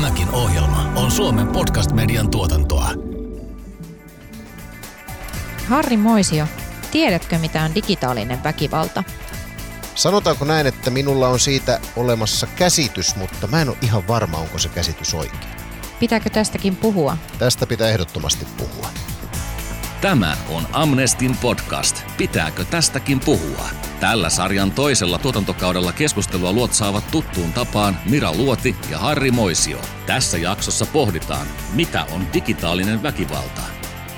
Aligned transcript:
Tämäkin 0.00 0.30
ohjelma 0.30 0.92
on 0.96 1.10
Suomen 1.10 1.48
podcast-median 1.48 2.30
tuotantoa. 2.30 2.90
Harri 5.68 5.96
Moisio, 5.96 6.46
tiedätkö 6.90 7.38
mitä 7.38 7.62
on 7.62 7.74
digitaalinen 7.74 8.44
väkivalta? 8.44 9.04
Sanotaanko 9.94 10.44
näin, 10.44 10.66
että 10.66 10.90
minulla 10.90 11.28
on 11.28 11.40
siitä 11.40 11.80
olemassa 11.96 12.46
käsitys, 12.46 13.16
mutta 13.16 13.46
mä 13.46 13.62
en 13.62 13.68
ole 13.68 13.76
ihan 13.82 14.08
varma, 14.08 14.38
onko 14.38 14.58
se 14.58 14.68
käsitys 14.68 15.14
oikein. 15.14 15.42
Pitääkö 15.98 16.30
tästäkin 16.30 16.76
puhua? 16.76 17.16
Tästä 17.38 17.66
pitää 17.66 17.88
ehdottomasti 17.88 18.46
puhua. 18.56 18.88
Tämä 20.00 20.36
on 20.48 20.66
Amnestin 20.72 21.36
podcast. 21.36 21.99
Pitääkö 22.20 22.64
tästäkin 22.64 23.20
puhua? 23.20 23.68
Tällä 24.00 24.30
sarjan 24.30 24.70
toisella 24.70 25.18
tuotantokaudella 25.18 25.92
keskustelua 25.92 26.52
luotsaavat 26.52 27.10
tuttuun 27.10 27.52
tapaan 27.52 27.98
Mira 28.10 28.32
Luoti 28.32 28.76
ja 28.90 28.98
Harri 28.98 29.30
Moisio. 29.30 29.78
Tässä 30.06 30.38
jaksossa 30.38 30.86
pohditaan, 30.86 31.46
mitä 31.72 32.04
on 32.04 32.26
digitaalinen 32.32 33.02
väkivalta. 33.02 33.60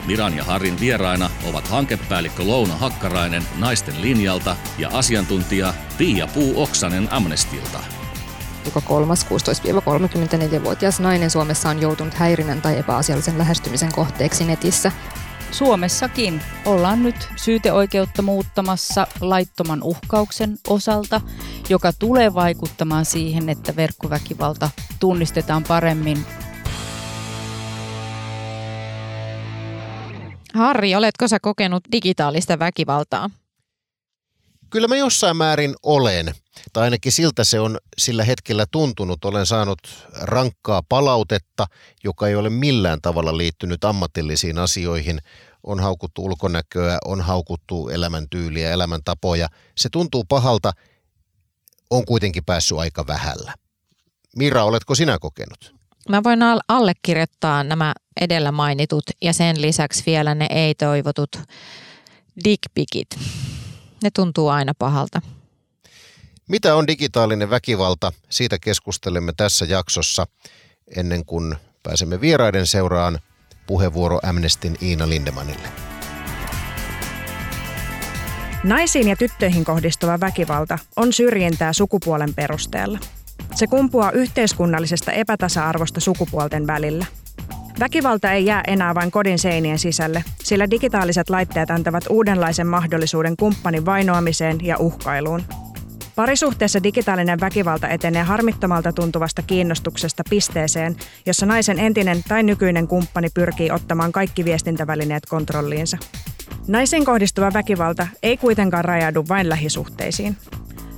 Miran 0.06 0.36
ja 0.36 0.44
Harin 0.44 0.80
vieraina 0.80 1.30
ovat 1.50 1.68
hankepäällikkö 1.68 2.42
Louna 2.42 2.76
Hakkarainen 2.76 3.42
Naisten 3.58 4.02
linjalta 4.02 4.56
ja 4.78 4.88
asiantuntija 4.92 5.74
Pia 5.98 6.26
Puu-Oksanen 6.26 7.08
Amnestilta. 7.10 7.78
Joka 8.64 8.80
kolmas 8.80 9.26
16-34-vuotias 9.26 11.00
nainen 11.00 11.30
Suomessa 11.30 11.70
on 11.70 11.80
joutunut 11.80 12.14
häirinnän 12.14 12.62
tai 12.62 12.78
epäasiallisen 12.78 13.38
lähestymisen 13.38 13.92
kohteeksi 13.92 14.44
netissä. 14.44 14.92
Suomessakin 15.52 16.42
ollaan 16.66 17.02
nyt 17.02 17.28
syyteoikeutta 17.36 18.22
muuttamassa 18.22 19.06
laittoman 19.20 19.82
uhkauksen 19.82 20.58
osalta, 20.68 21.20
joka 21.68 21.92
tulee 21.98 22.34
vaikuttamaan 22.34 23.04
siihen, 23.04 23.48
että 23.48 23.76
verkkoväkivalta 23.76 24.70
tunnistetaan 25.00 25.64
paremmin. 25.68 26.26
Harri, 30.54 30.94
oletko 30.94 31.28
sä 31.28 31.38
kokenut 31.40 31.84
digitaalista 31.92 32.58
väkivaltaa? 32.58 33.30
Kyllä 34.70 34.88
mä 34.88 34.96
jossain 34.96 35.36
määrin 35.36 35.74
olen, 35.82 36.34
tai 36.72 36.84
ainakin 36.84 37.12
siltä 37.12 37.44
se 37.44 37.60
on 37.60 37.78
sillä 37.98 38.24
hetkellä 38.24 38.64
tuntunut. 38.70 39.24
Olen 39.24 39.46
saanut 39.46 39.78
rankkaa 40.22 40.82
palautetta, 40.88 41.66
joka 42.04 42.28
ei 42.28 42.36
ole 42.36 42.50
millään 42.50 43.00
tavalla 43.02 43.36
liittynyt 43.36 43.84
ammatillisiin 43.84 44.58
asioihin. 44.58 45.18
On 45.62 45.80
haukuttu 45.80 46.24
ulkonäköä, 46.24 46.98
on 47.04 47.20
haukuttu 47.20 47.88
elämäntyyliä, 47.88 48.70
elämäntapoja. 48.70 49.48
Se 49.78 49.88
tuntuu 49.88 50.24
pahalta, 50.24 50.72
on 51.90 52.04
kuitenkin 52.04 52.44
päässyt 52.44 52.78
aika 52.78 53.06
vähällä. 53.06 53.54
Mira, 54.36 54.64
oletko 54.64 54.94
sinä 54.94 55.18
kokenut? 55.18 55.74
Mä 56.08 56.22
voin 56.24 56.42
al- 56.42 56.60
allekirjoittaa 56.68 57.64
nämä 57.64 57.92
edellä 58.20 58.52
mainitut 58.52 59.04
ja 59.22 59.32
sen 59.32 59.62
lisäksi 59.62 60.02
vielä 60.06 60.34
ne 60.34 60.46
ei-toivotut 60.50 61.36
dickpikit. 62.44 63.08
Ne 64.02 64.10
tuntuu 64.10 64.48
aina 64.48 64.72
pahalta. 64.78 65.22
Mitä 66.48 66.76
on 66.76 66.86
digitaalinen 66.86 67.50
väkivalta? 67.50 68.12
Siitä 68.30 68.58
keskustelemme 68.58 69.32
tässä 69.36 69.64
jaksossa 69.64 70.26
ennen 70.96 71.24
kuin 71.24 71.56
pääsemme 71.82 72.20
vieraiden 72.20 72.66
seuraan 72.66 73.18
puheenvuoro 73.66 74.18
Amnestin 74.22 74.76
Iina 74.82 75.08
Lindemanille. 75.08 75.68
Naisiin 78.64 79.08
ja 79.08 79.16
tyttöihin 79.16 79.64
kohdistuva 79.64 80.20
väkivalta 80.20 80.78
on 80.96 81.12
syrjintää 81.12 81.72
sukupuolen 81.72 82.34
perusteella. 82.34 82.98
Se 83.54 83.66
kumpuaa 83.66 84.10
yhteiskunnallisesta 84.10 85.12
epätasa-arvosta 85.12 86.00
sukupuolten 86.00 86.66
välillä. 86.66 87.06
Väkivalta 87.80 88.32
ei 88.32 88.46
jää 88.46 88.62
enää 88.66 88.94
vain 88.94 89.10
kodin 89.10 89.38
seinien 89.38 89.78
sisälle, 89.78 90.24
sillä 90.42 90.70
digitaaliset 90.70 91.30
laitteet 91.30 91.70
antavat 91.70 92.04
uudenlaisen 92.10 92.66
mahdollisuuden 92.66 93.36
kumppanin 93.36 93.86
vainoamiseen 93.86 94.58
ja 94.62 94.76
uhkailuun. 94.78 95.42
Parisuhteessa 96.16 96.82
digitaalinen 96.82 97.40
väkivalta 97.40 97.88
etenee 97.88 98.22
harmittomalta 98.22 98.92
tuntuvasta 98.92 99.42
kiinnostuksesta 99.42 100.22
pisteeseen, 100.30 100.96
jossa 101.26 101.46
naisen 101.46 101.78
entinen 101.78 102.22
tai 102.28 102.42
nykyinen 102.42 102.88
kumppani 102.88 103.28
pyrkii 103.34 103.70
ottamaan 103.70 104.12
kaikki 104.12 104.44
viestintävälineet 104.44 105.26
kontrolliinsa. 105.26 105.98
Naisiin 106.68 107.04
kohdistuva 107.04 107.52
väkivalta 107.52 108.06
ei 108.22 108.36
kuitenkaan 108.36 108.84
rajaudu 108.84 109.24
vain 109.28 109.48
lähisuhteisiin. 109.48 110.36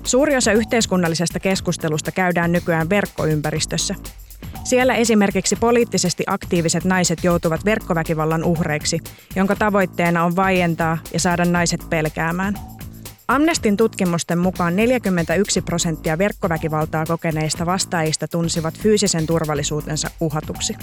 Suuri 0.04 0.36
osa 0.36 0.52
yhteiskunnallisesta 0.52 1.40
keskustelusta 1.40 2.12
käydään 2.12 2.52
nykyään 2.52 2.90
verkkoympäristössä. 2.90 3.94
Siellä 4.64 4.94
esimerkiksi 4.94 5.56
poliittisesti 5.56 6.24
aktiiviset 6.26 6.84
naiset 6.84 7.24
joutuvat 7.24 7.64
verkkoväkivallan 7.64 8.44
uhreiksi, 8.44 9.00
jonka 9.36 9.56
tavoitteena 9.56 10.24
on 10.24 10.36
vaientaa 10.36 10.98
ja 11.12 11.20
saada 11.20 11.44
naiset 11.44 11.80
pelkäämään. 11.90 12.73
Amnestin 13.28 13.76
tutkimusten 13.76 14.38
mukaan 14.38 14.76
41 14.76 15.62
prosenttia 15.62 16.18
verkkoväkivaltaa 16.18 17.06
kokeneista 17.06 17.66
vastaajista 17.66 18.28
tunsivat 18.28 18.78
fyysisen 18.78 19.26
turvallisuutensa 19.26 20.10
uhatuksi. 20.20 20.74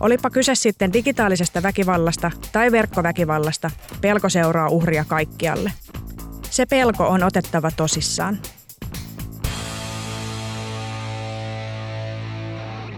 Olipa 0.00 0.30
kyse 0.30 0.54
sitten 0.54 0.92
digitaalisesta 0.92 1.62
väkivallasta 1.62 2.30
tai 2.52 2.72
verkkoväkivallasta, 2.72 3.70
pelko 4.00 4.28
seuraa 4.28 4.68
uhria 4.68 5.04
kaikkialle. 5.08 5.72
Se 6.50 6.66
pelko 6.66 7.06
on 7.08 7.22
otettava 7.22 7.70
tosissaan. 7.70 8.38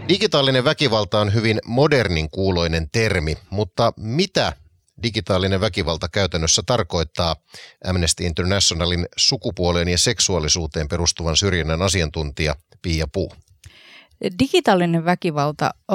Digitaalinen 0.09 0.65
väkivalta 0.65 1.21
on 1.21 1.35
hyvin 1.35 1.61
modernin 1.67 2.31
kuuloinen 2.31 2.89
termi, 2.93 3.37
mutta 3.51 3.93
mitä 3.97 4.53
digitaalinen 5.05 5.61
väkivalta 5.61 6.09
käytännössä 6.09 6.63
tarkoittaa 6.67 7.37
Amnesty 7.87 8.25
Internationalin 8.25 9.07
sukupuoleen 9.17 9.89
ja 9.89 9.99
seksuaalisuuteen 9.99 10.89
perustuvan 10.89 11.37
syrjinnän 11.37 11.83
asiantuntija 11.83 12.55
Pia 12.83 13.07
Puu? 13.13 13.33
Digitaalinen 14.39 15.05
väkivalta 15.05 15.71
ö, 15.93 15.95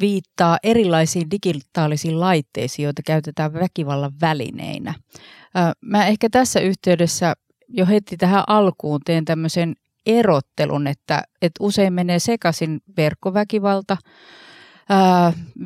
viittaa 0.00 0.58
erilaisiin 0.62 1.30
digitaalisiin 1.30 2.20
laitteisiin, 2.20 2.84
joita 2.84 3.02
käytetään 3.06 3.52
väkivallan 3.52 4.12
välineinä. 4.20 4.94
Ö, 5.56 5.72
mä 5.80 6.06
ehkä 6.06 6.30
tässä 6.30 6.60
yhteydessä 6.60 7.34
jo 7.68 7.86
heti 7.86 8.16
tähän 8.16 8.44
alkuun 8.46 9.00
teen 9.04 9.24
tämmöisen 9.24 9.74
erottelun, 10.06 10.86
että, 10.86 11.22
että 11.42 11.64
usein 11.64 11.92
menee 11.92 12.18
sekaisin 12.18 12.80
verkkoväkivalta, 12.96 13.96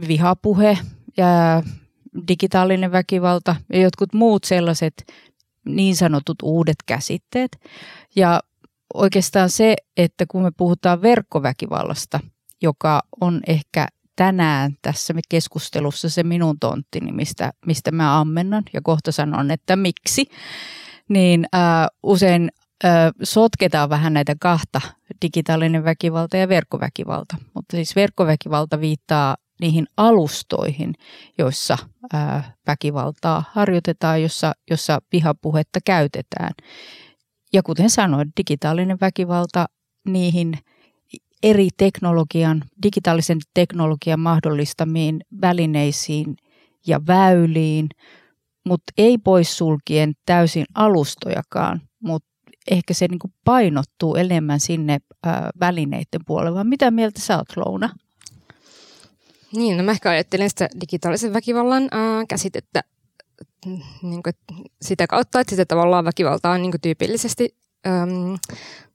vihapuhe 0.09 0.79
ja 1.17 1.63
digitaalinen 2.29 2.93
väkivalta 2.93 3.57
ja 3.73 3.81
jotkut 3.81 4.13
muut 4.13 4.45
sellaiset 4.45 4.95
niin 5.67 5.97
sanotut 5.97 6.37
uudet 6.43 6.77
käsitteet. 6.87 7.61
Ja 8.17 8.41
oikeastaan 8.95 9.51
se, 9.51 9.77
että 9.97 10.25
kun 10.29 10.43
me 10.43 10.51
puhutaan 10.57 11.03
verkkoväkivallasta, 11.03 12.21
joka 12.63 13.03
on 13.21 13.41
ehkä 13.47 13.89
tänään 14.17 14.73
tässä 14.83 15.15
keskustelussa 15.29 16.09
se 16.09 16.23
minun 16.23 16.57
tonttini, 16.61 17.13
mistä, 17.13 17.53
mistä 17.67 17.91
mä 17.91 18.21
ammennan 18.21 18.63
ja 18.73 18.81
kohta 18.83 19.13
sanon, 19.13 19.51
että 19.51 19.77
miksi, 19.77 20.27
niin 21.09 21.47
ää, 21.53 21.89
usein 22.03 22.49
sotketaan 23.23 23.91
vähän 23.91 24.13
näitä 24.13 24.35
kahta, 24.41 24.81
digitaalinen 25.23 25.85
väkivalta 25.85 26.37
ja 26.37 26.49
verkkoväkivalta. 26.49 27.37
Mutta 27.55 27.77
siis 27.77 27.97
verkkoväkivalta 27.97 28.81
viittaa 28.81 29.37
niihin 29.61 29.87
alustoihin, 29.97 30.95
joissa 31.39 31.79
väkivaltaa 32.67 33.45
harjoitetaan, 33.53 34.23
jossa, 34.23 34.53
jossa 34.71 34.99
vihapuhetta 35.13 35.81
käytetään. 35.85 36.51
Ja 37.53 37.63
kuten 37.63 37.91
sanoin, 37.91 38.31
digitaalinen 38.37 38.99
väkivalta 39.01 39.67
niihin 40.09 40.59
eri 41.43 41.69
teknologian, 41.77 42.65
digitaalisen 42.83 43.39
teknologian 43.55 44.21
mahdollistamiin 44.21 45.21
välineisiin 45.41 46.37
ja 46.87 47.01
väyliin, 47.07 47.89
mutta 48.67 48.93
ei 48.99 49.19
poissulkien 49.19 50.13
täysin 50.27 50.65
alustojakaan, 50.75 51.81
mutta 52.03 52.29
ehkä 52.71 52.95
se 52.95 53.07
niin 53.09 53.19
kuin 53.19 53.35
painottuu 53.45 54.15
enemmän 54.15 54.61
sinne 54.61 54.99
ää, 55.25 55.51
välineiden 55.61 56.21
puolelle, 56.27 56.55
vaan 56.55 56.67
mitä 56.67 56.91
mieltä 56.91 57.21
sä 57.21 57.37
oot, 57.37 57.57
Louna? 57.57 57.91
Niin, 59.53 59.77
no 59.77 59.83
mä 59.83 59.91
ehkä 59.91 60.11
ajattelen 60.11 60.51
sitä 60.51 60.69
digitaalisen 60.81 61.33
väkivallan 61.33 61.89
ää, 61.91 62.25
käsitettä 62.29 62.85
niin 64.03 64.23
kuin, 64.23 64.35
sitä 64.83 65.07
kautta, 65.07 65.41
että 65.41 65.51
sitä 65.51 65.65
tavallaan 65.65 66.05
väkivaltaa 66.05 66.53
on 66.53 66.63
niin 66.63 66.71
kuin, 66.71 66.81
tyypillisesti 66.81 67.57
äm, 67.87 68.39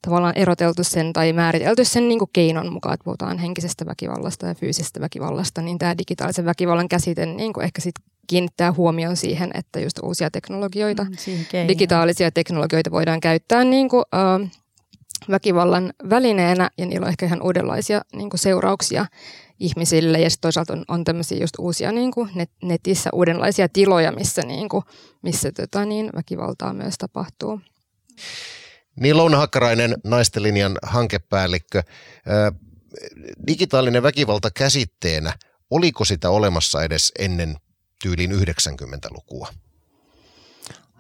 tavallaan 0.02 0.38
eroteltu 0.38 0.84
sen 0.84 1.14
tai 1.14 1.34
määritelty 1.34 1.86
sen 1.86 2.10
niin 2.10 2.20
kuin 2.20 2.30
keinon 2.34 2.74
mukaan, 2.74 2.94
että 2.94 3.04
puhutaan 3.04 3.38
henkisestä 3.38 3.86
väkivallasta 3.86 4.48
ja 4.48 4.56
fyysisestä 4.56 5.00
väkivallasta, 5.00 5.62
niin 5.62 5.78
tämä 5.78 5.98
digitaalisen 5.98 6.46
väkivallan 6.46 6.90
käsite 6.90 7.26
niin 7.26 7.54
kuin 7.54 7.64
ehkä 7.64 7.82
sit 7.82 7.96
kiinnittää 8.28 8.74
huomioon 8.74 9.18
siihen, 9.18 9.52
että 9.54 9.80
just 9.80 10.00
uusia 10.04 10.32
teknologioita, 10.32 11.04
mm, 11.04 11.68
digitaalisia 11.68 12.32
teknologioita 12.32 12.92
voidaan 12.92 13.20
käyttää 13.20 13.64
niin 13.64 13.90
kuin, 13.90 14.04
äh, 14.14 14.52
väkivallan 15.30 15.94
välineenä 16.10 16.70
ja 16.78 16.86
niillä 16.86 17.06
on 17.06 17.10
ehkä 17.10 17.26
ihan 17.26 17.42
uudenlaisia 17.42 18.02
niin 18.16 18.30
kuin 18.30 18.40
seurauksia 18.40 19.06
ihmisille 19.60 20.20
ja 20.20 20.30
sitten 20.30 20.42
toisaalta 20.42 20.74
on, 20.74 20.86
on 20.88 21.04
tämmöisiä 21.04 21.38
just 21.38 21.54
uusia 21.60 21.92
niin 21.92 22.12
kuin 22.12 22.30
net, 22.36 22.52
netissä 22.64 23.10
uudenlaisia 23.14 23.70
tiloja, 23.70 24.12
missä, 24.12 24.42
niin 24.42 24.70
kuin, 24.70 24.84
missä 25.22 25.52
tota, 25.52 25.86
niin, 25.86 26.10
väkivaltaa 26.16 26.74
myös 26.74 26.96
tapahtuu. 26.98 27.62
Niin 29.00 29.18
Louna 29.18 29.38
Hakkarainen, 29.38 29.96
naisten 30.04 30.44
linjan 30.44 30.78
hankepäällikkö. 30.84 31.84
Digitaalinen 33.48 34.04
väkivalta 34.04 34.52
käsitteenä, 34.52 35.34
oliko 35.70 36.06
sitä 36.06 36.30
olemassa 36.30 36.84
edes 36.84 37.12
ennen 37.20 37.56
tyyliin 38.04 38.32
90-lukua? 38.32 39.48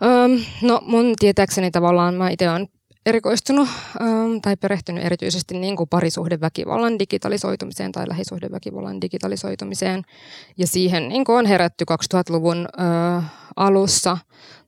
Öm, 0.04 0.46
no 0.62 0.82
mun 0.86 1.14
tietääkseni 1.20 1.72
tavallaan 1.72 2.14
mä 2.14 2.30
itse 2.30 2.50
olen 2.50 2.68
erikoistunut 3.06 3.70
ähm, 4.02 4.38
tai 4.42 4.58
perehtynyt 4.58 5.06
erityisesti 5.06 5.60
niin 5.60 5.76
kuin 5.76 5.90
parisuhdeväkivallan 5.90 7.00
digitalisoitumiseen 7.00 7.92
tai 7.92 8.08
lähisuhdeväkivallan 8.08 9.02
digitalisoitumiseen. 9.02 10.04
Ja 10.58 10.68
siihen 10.68 11.10
niin 11.10 11.26
kuin 11.26 11.38
on 11.38 11.46
herätty 11.46 11.86
2000-luvun 11.92 12.68
äh, 12.80 13.26
alussa 13.56 14.18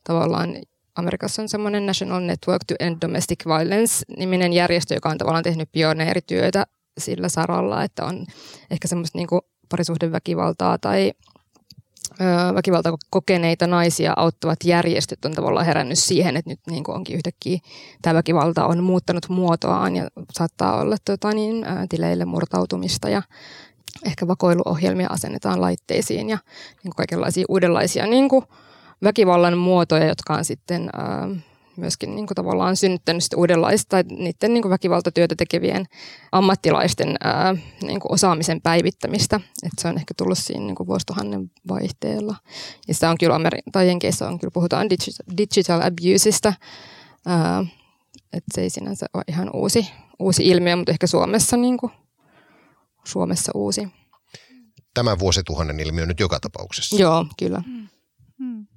tavallaan 0.03 0.55
Amerikassa 0.95 1.41
on 1.41 1.49
semmoinen 1.49 1.85
National 1.85 2.21
Network 2.21 2.63
to 2.67 2.75
End 2.79 2.97
Domestic 3.01 3.45
Violence-niminen 3.45 4.53
järjestö, 4.53 4.93
joka 4.93 5.09
on 5.09 5.17
tavallaan 5.17 5.43
tehnyt 5.43 5.69
pioneerityötä 5.71 6.65
sillä 6.97 7.29
saralla, 7.29 7.83
että 7.83 8.05
on 8.05 8.25
ehkä 8.71 8.87
semmoista 8.87 9.17
niin 9.17 9.27
kuin 9.27 9.41
parisuhdeväkivaltaa 9.69 10.77
tai 10.77 11.11
väkivalta 12.55 12.93
kokeneita 13.09 13.67
naisia 13.67 14.13
auttavat 14.17 14.59
järjestöt 14.63 15.25
on 15.25 15.31
tavallaan 15.31 15.65
herännyt 15.65 15.99
siihen, 15.99 16.37
että 16.37 16.49
nyt 16.49 16.59
niin 16.69 16.83
kuin 16.83 16.95
onkin 16.95 17.15
yhtäkkiä 17.15 17.59
tämä 18.01 18.13
väkivalta 18.13 18.65
on 18.65 18.83
muuttanut 18.83 19.29
muotoaan 19.29 19.95
ja 19.95 20.07
saattaa 20.31 20.81
olla 20.81 20.95
tota 21.05 21.31
niin, 21.31 21.65
tileille 21.89 22.25
murtautumista 22.25 23.09
ja 23.09 23.21
ehkä 24.05 24.27
vakoiluohjelmia 24.27 25.07
asennetaan 25.09 25.61
laitteisiin 25.61 26.29
ja 26.29 26.37
niin 26.67 26.83
kuin 26.83 26.95
kaikenlaisia 26.95 27.45
uudenlaisia 27.49 28.07
niin 28.07 28.29
kuin 28.29 28.45
väkivallan 29.03 29.57
muotoja, 29.57 30.05
jotka 30.05 30.33
on 30.33 30.45
sitten 30.45 30.89
ää, 30.93 31.27
myöskin 31.77 32.15
niin 32.15 32.27
kuin 32.27 32.35
tavallaan 32.35 32.75
synnyttänyt 32.75 33.23
uudenlaista 33.35 33.89
tai 33.89 34.03
niiden 34.03 34.53
niin 34.53 34.61
kuin 34.61 34.69
väkivaltatyötä 34.69 35.35
tekevien 35.35 35.85
ammattilaisten 36.31 37.15
ää, 37.23 37.55
niin 37.81 37.99
kuin 37.99 38.11
osaamisen 38.11 38.61
päivittämistä. 38.61 39.39
Et 39.63 39.71
se 39.81 39.87
on 39.87 39.97
ehkä 39.97 40.13
tullut 40.17 40.37
siinä 40.37 40.65
niin 40.65 40.75
kuin 40.75 40.87
vuosituhannen 40.87 41.51
vaihteella. 41.67 42.35
Ja 42.87 42.93
sitä 42.93 43.09
on 43.09 43.17
kyllä 43.17 43.35
Ameri- 43.35 43.71
tai 43.71 43.87
Jenkeissä 43.87 44.27
on 44.27 44.39
kyllä 44.39 44.51
puhutaan 44.51 44.89
digital, 44.89 45.37
digital 45.37 45.81
abusesta. 45.81 46.53
Ää, 47.25 47.65
että 48.33 48.51
se 48.53 48.61
ei 48.61 48.69
sinänsä 48.69 49.05
ole 49.13 49.23
ihan 49.27 49.49
uusi, 49.53 49.87
uusi 50.19 50.47
ilmiö, 50.47 50.75
mutta 50.75 50.91
ehkä 50.91 51.07
Suomessa, 51.07 51.57
niin 51.57 51.77
kuin, 51.77 51.91
Suomessa 53.03 53.51
uusi. 53.55 53.87
Tämä 54.93 55.19
vuosituhannen 55.19 55.79
ilmiö 55.79 56.05
nyt 56.05 56.19
joka 56.19 56.39
tapauksessa. 56.39 56.95
Joo, 56.95 57.25
kyllä. 57.39 57.61
Hmm. 58.37 58.67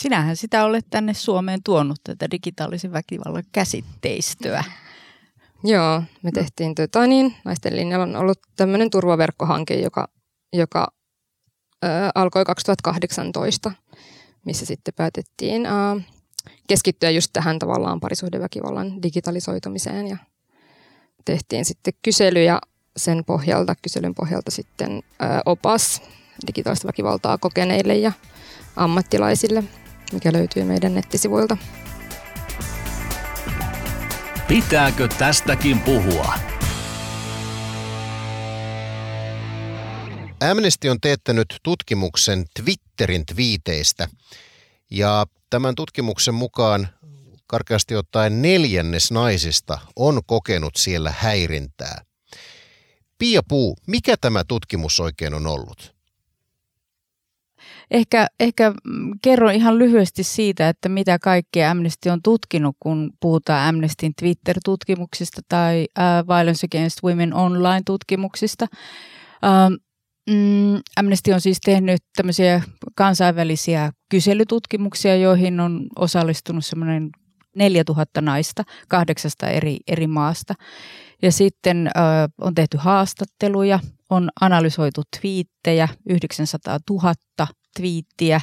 Sinähän 0.00 0.36
sitä 0.36 0.64
olet 0.64 0.86
tänne 0.90 1.14
Suomeen 1.14 1.62
tuonut 1.62 2.00
tätä 2.04 2.30
digitaalisen 2.30 2.92
väkivallan 2.92 3.42
käsitteistöä. 3.52 4.64
Joo, 5.64 6.02
me 6.22 6.30
tehtiin 6.32 6.74
tota, 6.74 7.06
niin, 7.06 7.34
naisten 7.44 7.76
linjalla 7.76 8.02
on 8.04 8.16
ollut 8.16 8.38
tämmöinen 8.56 8.90
turvaverkkohanke, 8.90 9.74
joka, 9.74 10.08
joka 10.52 10.92
ö, 11.84 11.88
alkoi 12.14 12.44
2018, 12.44 13.72
missä 14.46 14.66
sitten 14.66 14.94
päätettiin 14.94 15.66
ö, 15.66 15.70
keskittyä 16.68 17.10
just 17.10 17.30
tähän 17.32 17.58
tavallaan 17.58 18.00
parisuhdeväkivallan 18.00 19.02
digitalisoitumiseen 19.02 20.06
ja 20.06 20.16
tehtiin 21.24 21.64
sitten 21.64 21.94
kysely 22.02 22.42
ja 22.42 22.60
sen 22.96 23.24
pohjalta, 23.24 23.74
kyselyn 23.82 24.14
pohjalta 24.14 24.50
sitten 24.50 24.92
ö, 24.96 25.24
opas 25.46 26.02
digitaalista 26.46 26.88
väkivaltaa 26.88 27.38
kokeneille 27.38 27.96
ja 27.96 28.12
ammattilaisille– 28.76 29.64
mikä 30.12 30.32
löytyy 30.32 30.64
meidän 30.64 30.94
nettisivuilta. 30.94 31.56
Pitääkö 34.48 35.08
tästäkin 35.08 35.80
puhua? 35.80 36.34
Amnesty 40.50 40.88
on 40.88 41.00
teettänyt 41.00 41.46
tutkimuksen 41.62 42.44
Twitterin 42.54 43.26
twiiteistä 43.26 44.08
ja 44.90 45.26
tämän 45.50 45.74
tutkimuksen 45.74 46.34
mukaan 46.34 46.88
karkeasti 47.46 47.96
ottaen 47.96 48.42
neljännes 48.42 49.10
naisista 49.10 49.78
on 49.96 50.20
kokenut 50.26 50.76
siellä 50.76 51.14
häirintää. 51.18 52.02
Pia 53.18 53.42
Puu, 53.48 53.76
mikä 53.86 54.16
tämä 54.20 54.44
tutkimus 54.44 55.00
oikein 55.00 55.34
on 55.34 55.46
ollut? 55.46 55.99
Ehkä, 57.90 58.26
ehkä 58.40 58.72
kerron 59.22 59.52
ihan 59.52 59.78
lyhyesti 59.78 60.22
siitä, 60.22 60.68
että 60.68 60.88
mitä 60.88 61.18
kaikkea 61.18 61.70
Amnesty 61.70 62.08
on 62.08 62.22
tutkinut, 62.22 62.76
kun 62.80 63.12
puhutaan 63.20 63.68
Amnestyn 63.68 64.12
Twitter-tutkimuksista 64.20 65.40
tai 65.48 65.86
uh, 65.98 66.28
Violence 66.28 66.66
Against 66.66 67.02
Women 67.04 67.34
Online-tutkimuksista. 67.34 68.66
Uh, 69.44 69.78
mm, 70.30 70.80
Amnesty 70.96 71.32
on 71.32 71.40
siis 71.40 71.58
tehnyt 71.64 72.00
tämmöisiä 72.16 72.62
kansainvälisiä 72.94 73.92
kyselytutkimuksia, 74.08 75.16
joihin 75.16 75.60
on 75.60 75.86
osallistunut 75.96 76.64
semmoinen 76.64 77.10
4000 77.56 78.20
naista 78.20 78.64
kahdeksasta 78.88 79.48
eri, 79.48 79.76
eri 79.86 80.06
maasta. 80.06 80.54
Ja 81.22 81.32
sitten 81.32 81.86
ö, 81.86 81.90
on 82.40 82.54
tehty 82.54 82.76
haastatteluja, 82.76 83.80
on 84.10 84.30
analysoitu 84.40 85.02
twiittejä 85.20 85.88
900 86.06 86.78
000 86.90 87.14
twiittiä, 87.76 88.40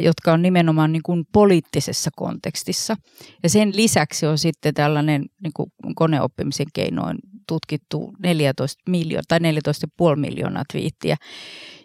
jotka 0.00 0.32
on 0.32 0.42
nimenomaan 0.42 0.92
niin 0.92 1.02
kuin 1.02 1.24
poliittisessa 1.32 2.10
kontekstissa. 2.16 2.96
Ja 3.42 3.48
sen 3.48 3.76
lisäksi 3.76 4.26
on 4.26 4.38
sitten 4.38 4.74
tällainen 4.74 5.24
niin 5.42 5.52
kuin 5.54 5.72
koneoppimisen 5.94 6.66
keinoin 6.72 7.18
tutkittu 7.48 8.12
14 8.22 8.82
miljoonaa 8.88 9.22
tai 9.28 9.38
14,5 9.38 10.16
miljoonaa 10.16 10.62
twiittiä. 10.72 11.16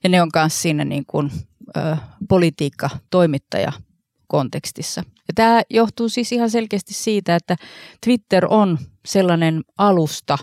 Ja 0.03 0.09
ne 0.09 0.21
on 0.21 0.29
myös 0.35 0.61
siinä 0.61 0.85
niin 0.85 1.03
kuin, 1.07 1.31
ö, 1.77 1.97
politiikka-toimittaja 2.29 3.71
kontekstissa. 4.27 5.03
Ja 5.27 5.33
tämä 5.35 5.61
johtuu 5.69 6.09
siis 6.09 6.31
ihan 6.31 6.49
selkeästi 6.49 6.93
siitä, 6.93 7.35
että 7.35 7.55
Twitter 8.05 8.45
on 8.49 8.77
sellainen 9.05 9.63
alusta, 9.77 10.37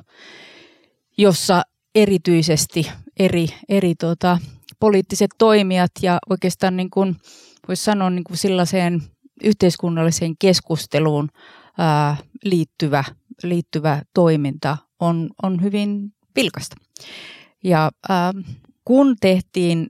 jossa 1.19 1.63
erityisesti 1.95 2.91
eri, 3.19 3.47
eri 3.69 3.95
tota, 3.95 4.39
poliittiset 4.85 5.31
toimijat 5.39 5.91
ja 6.03 6.19
oikeastaan 6.31 6.77
niin 6.77 6.91
kuin, 6.91 7.17
voisi 7.69 7.85
sanoa 7.85 8.11
niin 8.11 8.25
kuin 8.25 8.37
sellaiseen 8.37 9.03
yhteiskunnalliseen 9.45 10.35
keskusteluun 10.39 11.29
ää, 11.79 12.17
liittyvä, 12.45 13.05
liittyvä 13.43 14.03
toiminta 14.15 14.77
on, 15.01 15.31
on 15.43 15.63
hyvin 15.63 16.13
vilkasta. 16.37 16.77
Ja 17.65 17.91
ää, 18.09 18.33
kun 18.85 19.17
tehtiin 19.21 19.87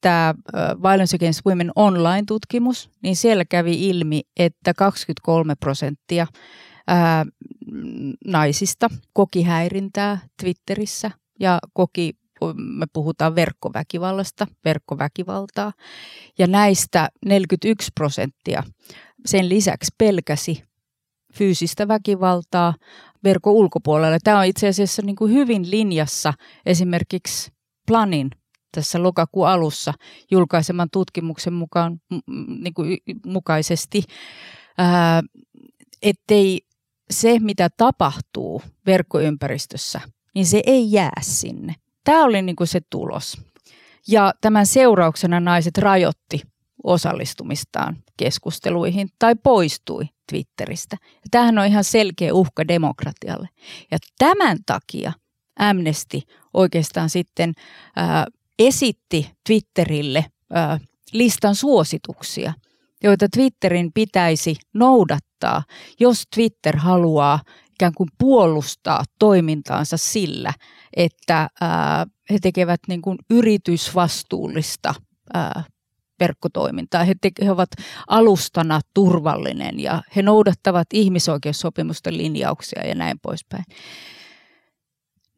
tämä 0.00 0.34
Violence 0.82 1.16
Against 1.16 1.40
Women 1.46 1.70
Online-tutkimus, 1.76 2.90
niin 3.02 3.16
siellä 3.16 3.44
kävi 3.44 3.88
ilmi, 3.88 4.20
että 4.36 4.74
23 4.74 5.54
prosenttia 5.54 6.26
ää, 6.86 7.26
naisista 8.26 8.88
koki 9.12 9.42
häirintää 9.42 10.18
Twitterissä 10.42 11.10
ja 11.40 11.58
koki 11.72 12.21
me 12.56 12.86
puhutaan 12.92 13.34
verkkoväkivallasta, 13.34 14.46
verkkoväkivaltaa. 14.64 15.72
Ja 16.38 16.46
näistä 16.46 17.08
41 17.24 17.90
prosenttia 17.94 18.62
sen 19.26 19.48
lisäksi 19.48 19.94
pelkäsi 19.98 20.64
fyysistä 21.34 21.88
väkivaltaa 21.88 22.74
verkon 23.24 23.52
ulkopuolella. 23.52 24.18
Tämä 24.24 24.38
on 24.38 24.46
itse 24.46 24.68
asiassa 24.68 25.02
niin 25.02 25.16
kuin 25.16 25.32
hyvin 25.32 25.70
linjassa 25.70 26.32
esimerkiksi 26.66 27.52
Planin 27.86 28.30
tässä 28.74 29.02
lokakuun 29.02 29.48
alussa 29.48 29.92
julkaiseman 30.30 30.88
tutkimuksen 30.92 31.52
mukaan, 31.52 32.00
niin 32.62 32.74
kuin 32.74 32.98
mukaisesti, 33.26 34.02
ää, 34.78 35.22
ettei 36.02 36.60
se, 37.10 37.38
mitä 37.38 37.68
tapahtuu 37.76 38.62
verkkoympäristössä, 38.86 40.00
niin 40.34 40.46
se 40.46 40.62
ei 40.66 40.92
jää 40.92 41.20
sinne. 41.20 41.74
Tämä 42.04 42.24
oli 42.24 42.42
niin 42.42 42.56
kuin 42.56 42.66
se 42.66 42.80
tulos. 42.90 43.40
Ja 44.08 44.34
tämän 44.40 44.66
seurauksena 44.66 45.40
naiset 45.40 45.78
rajoitti 45.78 46.42
osallistumistaan 46.84 47.96
keskusteluihin 48.16 49.08
tai 49.18 49.34
poistui 49.42 50.04
Twitteristä. 50.30 50.96
Ja 51.02 51.26
tämähän 51.30 51.58
on 51.58 51.66
ihan 51.66 51.84
selkeä 51.84 52.34
uhka 52.34 52.68
demokratialle. 52.68 53.48
Ja 53.90 53.98
tämän 54.18 54.58
takia 54.66 55.12
Amnesty 55.58 56.20
oikeastaan 56.54 57.10
sitten 57.10 57.52
ää, 57.96 58.26
esitti 58.58 59.30
Twitterille 59.46 60.24
ää, 60.52 60.80
listan 61.12 61.54
suosituksia, 61.54 62.52
joita 63.02 63.26
Twitterin 63.28 63.90
pitäisi 63.94 64.56
noudattaa 64.74 65.62
jos 66.00 66.24
Twitter 66.34 66.76
haluaa 66.76 67.40
ikään 67.74 67.92
kuin 67.96 68.08
puolustaa 68.18 69.04
toimintaansa 69.18 69.96
sillä, 69.96 70.52
että 70.96 71.48
ää, 71.60 72.06
he 72.30 72.38
tekevät 72.42 72.80
niin 72.88 73.02
kuin 73.02 73.18
yritysvastuullista 73.30 74.94
ää, 75.34 75.64
verkkotoimintaa. 76.20 77.04
He, 77.04 77.14
te, 77.20 77.30
he 77.44 77.50
ovat 77.50 77.70
alustana 78.08 78.80
turvallinen 78.94 79.80
ja 79.80 80.02
he 80.16 80.22
noudattavat 80.22 80.86
ihmisoikeussopimusten 80.92 82.18
linjauksia 82.18 82.86
ja 82.86 82.94
näin 82.94 83.18
poispäin. 83.22 83.64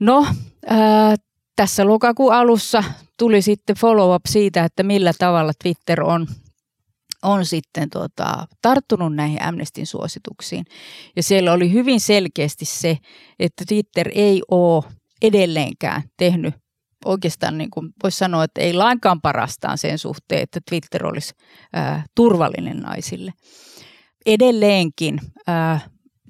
No, 0.01 0.27
ää, 0.67 1.15
tässä 1.57 1.87
lokakuun 1.87 2.35
alussa 2.35 2.85
tuli 3.19 3.43
sitten 3.43 3.77
follow-up 3.77 4.23
siitä, 4.29 4.65
että 4.65 4.83
millä 4.83 5.13
tavalla 5.19 5.53
Twitter 5.63 6.03
on 6.03 6.27
on 7.25 7.47
sitten 7.47 7.91
tota, 7.91 8.47
tarttunut 8.63 9.15
näihin 9.15 9.43
Amnestin 9.43 9.87
suosituksiin. 9.87 10.65
Ja 11.17 11.23
siellä 11.23 11.53
oli 11.53 11.73
hyvin 11.73 12.01
selkeästi 12.01 12.65
se, 12.65 12.99
että 13.39 13.65
Twitter 13.69 14.09
ei 14.15 14.43
ole 14.51 14.85
edelleenkään 15.23 16.03
tehnyt 16.17 16.55
oikeastaan 17.05 17.59
niin 17.59 17.71
kuin 17.71 17.93
voisi 18.03 18.19
sanoa, 18.19 18.45
että 18.45 18.61
ei 18.61 18.73
lainkaan 18.73 19.21
parastaan 19.21 19.79
sen 19.79 19.99
suhteen, 19.99 20.43
että 20.43 20.61
Twitter 20.71 21.07
olisi 21.07 21.35
ää, 21.73 22.05
turvallinen 22.15 22.77
naisille. 22.77 23.33
Edelleenkin 24.27 25.21
ää, 25.47 25.81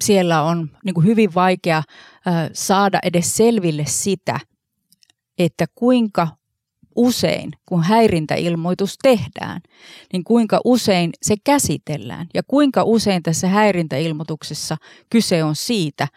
siellä 0.04 0.42
on 0.42 0.70
niin 0.84 0.94
kuin 0.94 1.06
hyvin 1.06 1.34
vaikea 1.34 1.82
ää, 2.26 2.50
saada 2.52 2.98
edes 3.02 3.36
selville 3.36 3.84
sitä, 3.86 4.40
että 5.38 5.66
kuinka 5.74 6.28
usein, 6.96 7.50
kun 7.66 7.82
häirintäilmoitus 7.82 8.98
tehdään, 9.02 9.60
niin 10.12 10.24
kuinka 10.24 10.60
usein 10.64 11.10
se 11.22 11.34
käsitellään 11.44 12.26
ja 12.34 12.42
kuinka 12.42 12.82
usein 12.84 13.22
tässä 13.22 13.48
häirintäilmoituksessa 13.48 14.76
kyse 15.10 15.44
on 15.44 15.56
siitä, 15.56 16.08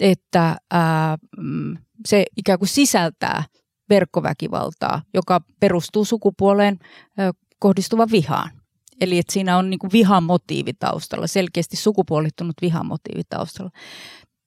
että 0.00 0.56
ää, 0.70 1.18
mm, 1.38 1.76
se 2.06 2.24
ikään 2.36 2.58
kuin 2.58 2.68
sisältää 2.68 3.44
verkkoväkivaltaa, 3.90 5.02
joka 5.14 5.40
perustuu 5.60 6.04
sukupuoleen 6.04 6.78
ää, 7.18 7.32
vihaan. 8.12 8.50
Eli 9.00 9.18
että 9.18 9.32
siinä 9.32 9.58
on 9.58 9.70
niin 9.70 9.78
kuin 9.78 9.92
vihamotiivi 9.92 10.72
taustalla, 10.72 11.26
selkeästi 11.26 11.76
sukupuolittunut 11.76 12.56
vihamotiivi 12.62 13.22
taustalla. 13.28 13.70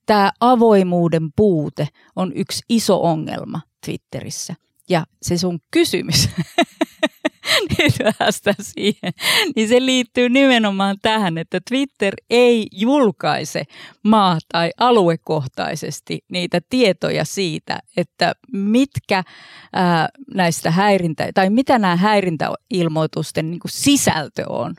Tämä 0.05 0.31
avoimuuden 0.39 1.29
puute 1.35 1.87
on 2.15 2.31
yksi 2.35 2.63
iso 2.69 3.03
ongelma 3.03 3.61
Twitterissä– 3.85 4.55
ja 4.89 5.05
se 5.21 5.37
sun 5.37 5.59
kysymys, 5.71 6.29
nyt 7.77 7.93
päästään 8.17 8.55
siihen, 8.61 9.13
niin 9.55 9.67
se 9.67 9.85
liittyy 9.85 10.29
nimenomaan 10.29 10.97
tähän, 11.01 11.37
että 11.37 11.59
Twitter 11.69 12.13
ei 12.29 12.67
julkaise 12.71 13.63
maa- 14.03 14.39
tai 14.51 14.71
aluekohtaisesti 14.77 16.19
niitä 16.31 16.61
tietoja 16.69 17.25
siitä, 17.25 17.79
että 17.97 18.33
mitkä 18.53 19.23
ää, 19.73 20.09
näistä 20.33 20.71
häirintä, 20.71 21.31
tai 21.33 21.49
mitä 21.49 21.79
nämä 21.79 21.95
häirintäilmoitusten 21.95 23.51
niin 23.51 23.59
sisältö 23.67 24.43
on. 24.49 24.75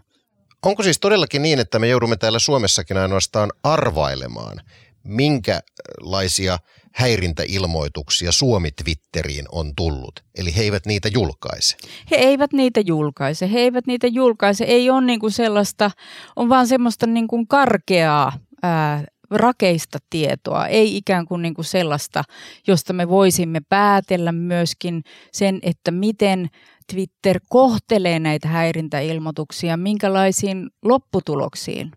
Onko 0.63 0.83
siis 0.83 0.99
todellakin 1.01 1.43
niin, 1.43 1.59
että 1.59 1.79
me 1.79 1.89
joudumme 1.89 2.17
täällä 2.17 2.39
Suomessakin 2.39 2.97
ainoastaan 2.97 3.51
arvailemaan, 3.63 4.61
minkälaisia 5.05 6.59
häirintäilmoituksia 6.93 8.33
Suomi 8.33 8.71
Twitteriin 8.71 9.47
on 9.53 9.73
tullut. 9.77 10.25
Eli 10.39 10.57
he 10.57 10.63
eivät 10.63 10.87
niitä 10.87 11.09
julkaise. 11.09 11.77
He 12.11 12.17
eivät 12.17 12.53
niitä 12.53 12.81
julkaise. 12.81 13.53
He 13.53 13.59
eivät 13.59 13.87
niitä 13.87 14.07
julkaise. 14.07 14.65
Ei 14.65 14.91
ole 14.91 15.01
niin 15.01 15.21
kuin 15.21 15.33
sellaista, 15.33 15.91
on 16.37 16.49
vaan 16.49 16.67
semmoista 16.67 17.07
niin 17.07 17.29
kuin 17.29 17.49
karkeaa 17.49 18.33
ää, 18.63 19.05
rakeista 19.31 19.99
tietoa, 20.11 20.67
ei 20.67 20.97
ikään 20.97 21.27
kuin, 21.27 21.43
niin 21.43 21.55
kuin 21.55 21.65
sellaista, 21.65 22.25
josta 22.67 22.93
me 22.93 23.09
voisimme 23.09 23.61
päätellä 23.69 24.33
myöskin 24.33 25.03
sen, 25.33 25.59
että 25.63 25.91
miten 25.91 26.49
Twitter 26.93 27.41
kohtelee 27.49 28.19
näitä 28.19 28.49
häirintäilmoituksia, 28.49 29.77
minkälaisiin 29.77 30.71
lopputuloksiin 30.85 31.91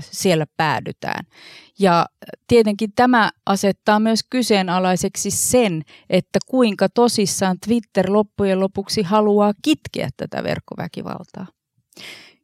siellä 0.00 0.46
päädytään. 0.56 1.24
Ja 1.78 2.06
tietenkin 2.46 2.92
tämä 2.94 3.30
asettaa 3.46 4.00
myös 4.00 4.20
kyseenalaiseksi 4.30 5.30
sen, 5.30 5.82
että 6.10 6.38
kuinka 6.46 6.88
tosissaan 6.88 7.56
Twitter 7.66 8.12
loppujen 8.12 8.60
lopuksi 8.60 9.02
haluaa 9.02 9.52
kitkeä 9.62 10.08
tätä 10.16 10.42
verkkoväkivaltaa. 10.44 11.46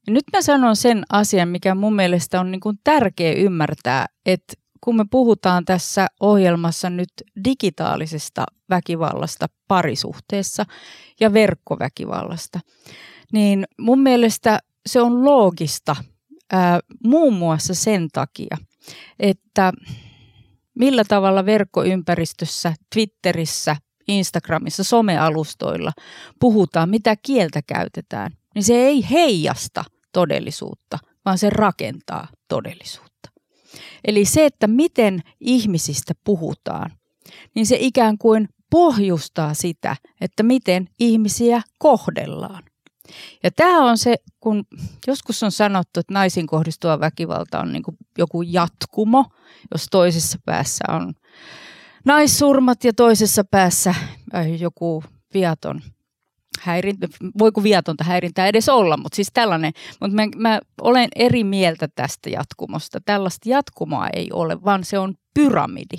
Ja 0.07 0.13
nyt 0.13 0.25
mä 0.33 0.43
sanon 0.43 0.77
sen 0.77 1.03
asian, 1.13 1.49
mikä 1.49 1.75
mun 1.75 1.97
mielestä 1.97 2.41
on 2.41 2.51
niin 2.51 2.61
kuin 2.61 2.79
tärkeä 2.85 3.33
ymmärtää, 3.33 4.07
että 4.27 4.55
kun 4.81 4.97
me 4.97 5.05
puhutaan 5.11 5.65
tässä 5.65 6.07
ohjelmassa 6.21 6.91
nyt 6.91 7.13
digitaalisesta 7.45 8.45
väkivallasta 8.71 9.47
parisuhteessa 9.69 10.67
ja 11.21 11.33
verkkoväkivallasta, 11.33 12.61
niin 13.33 13.67
mun 13.79 14.01
mielestä 14.01 14.59
se 14.87 15.01
on 15.01 15.25
loogista 15.25 15.97
ää, 16.53 16.81
muun 17.05 17.35
muassa 17.35 17.75
sen 17.75 18.09
takia, 18.13 18.57
että 19.19 19.73
millä 20.75 21.05
tavalla 21.05 21.47
verkkoympäristössä, 21.47 22.75
Twitterissä, 22.95 23.77
Instagramissa, 24.09 24.85
somealustoilla 24.85 25.93
puhutaan, 26.41 26.91
mitä 26.91 27.17
kieltä 27.17 27.63
käytetään, 27.63 28.33
niin 28.55 28.65
se 28.65 28.75
ei 28.75 29.11
heijasta 29.11 29.85
todellisuutta, 30.13 30.99
vaan 31.25 31.39
se 31.39 31.51
rakentaa 31.51 32.29
todellisuutta. 32.49 33.31
Eli 34.05 34.25
se, 34.25 34.47
että 34.47 34.67
miten 34.67 35.23
ihmisistä 35.41 36.15
puhutaan, 36.25 36.91
niin 37.55 37.67
se 37.67 37.77
ikään 37.81 38.19
kuin 38.19 38.49
pohjustaa 38.71 39.55
sitä, 39.55 39.97
että 40.21 40.43
miten 40.43 40.89
ihmisiä 41.01 41.63
kohdellaan. 41.79 42.63
Ja 43.43 43.51
tämä 43.51 43.91
on 43.91 43.99
se, 43.99 44.17
kun 44.41 44.65
joskus 45.07 45.43
on 45.43 45.53
sanottu, 45.53 46.01
että 46.01 46.15
naisiin 46.15 46.47
kohdistuva 46.47 47.01
väkivalta 47.01 47.61
on 47.61 47.73
niin 47.73 47.83
joku 48.19 48.43
jatkumo, 48.43 49.25
jos 49.71 49.87
toisessa 49.91 50.39
päässä 50.45 50.85
on 50.89 51.15
naissurmat 52.05 52.85
ja 52.85 52.93
toisessa 52.93 53.45
päässä 53.45 53.95
äh, 54.35 54.61
joku 54.61 55.05
viaton 55.35 55.81
häirintä, 56.61 57.09
voiko 57.39 57.63
viatonta 57.63 58.05
häirintää 58.05 58.47
edes 58.47 58.69
olla, 58.69 58.97
mutta 58.97 59.17
siis 59.17 59.31
tällainen, 59.35 59.73
mutta 60.01 60.15
mä, 60.15 60.23
mä 60.37 60.61
olen 60.83 61.09
eri 61.17 61.45
mieltä 61.45 61.89
tästä 61.95 62.31
jatkumosta. 62.31 63.01
Tällaista 63.05 63.49
jatkumoa 63.49 64.09
ei 64.13 64.29
ole, 64.33 64.65
vaan 64.65 64.85
se 64.85 64.99
on 64.99 65.15
pyramidi. 65.35 65.97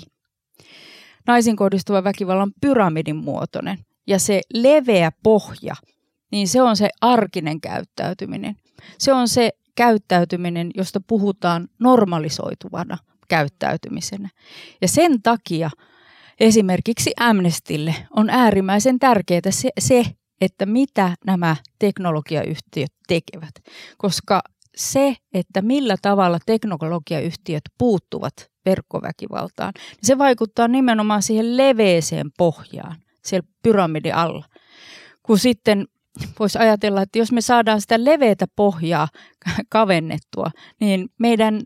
Naisiin 1.26 1.56
kohdistuva 1.56 2.04
väkivalta 2.04 2.42
on 2.42 2.52
pyramidin 2.60 3.16
muotoinen 3.16 3.78
ja 4.06 4.18
se 4.18 4.40
leveä 4.54 5.12
pohja– 5.22 5.74
niin 6.32 6.48
se 6.48 6.62
on 6.62 6.76
se 6.76 6.88
arkinen 7.00 7.60
käyttäytyminen. 7.60 8.56
Se 8.98 9.12
on 9.12 9.28
se 9.28 9.50
käyttäytyminen, 9.74 10.70
josta 10.74 11.00
puhutaan 11.06 11.68
normalisoituvana 11.78 12.98
käyttäytymisenä. 13.28 14.28
Ja 14.80 14.88
sen 14.88 15.22
takia 15.22 15.70
esimerkiksi 16.40 17.12
Amnestille 17.20 17.94
on 18.16 18.30
äärimmäisen 18.30 18.98
tärkeää 18.98 19.50
se, 19.50 19.70
se 19.80 20.04
että 20.40 20.66
mitä 20.66 21.14
nämä 21.26 21.56
teknologiayhtiöt 21.78 22.92
tekevät. 23.08 23.54
Koska 23.98 24.42
se, 24.76 25.16
että 25.34 25.62
millä 25.62 25.96
tavalla 26.02 26.38
teknologiayhtiöt 26.46 27.62
puuttuvat 27.78 28.50
verkkoväkivaltaan, 28.64 29.72
niin 29.76 30.06
se 30.06 30.18
vaikuttaa 30.18 30.68
nimenomaan 30.68 31.22
siihen 31.22 31.56
leveeseen 31.56 32.30
pohjaan 32.38 32.96
siellä 33.24 33.48
pyramidin 33.62 34.14
alla. 34.14 34.44
Kun 35.22 35.38
sitten 35.38 35.86
voisi 36.38 36.58
ajatella, 36.58 37.02
että 37.02 37.18
jos 37.18 37.32
me 37.32 37.40
saadaan 37.40 37.80
sitä 37.80 38.04
leveätä 38.04 38.46
pohjaa 38.56 39.08
kavennettua, 39.68 40.50
niin 40.80 41.08
meidän 41.18 41.60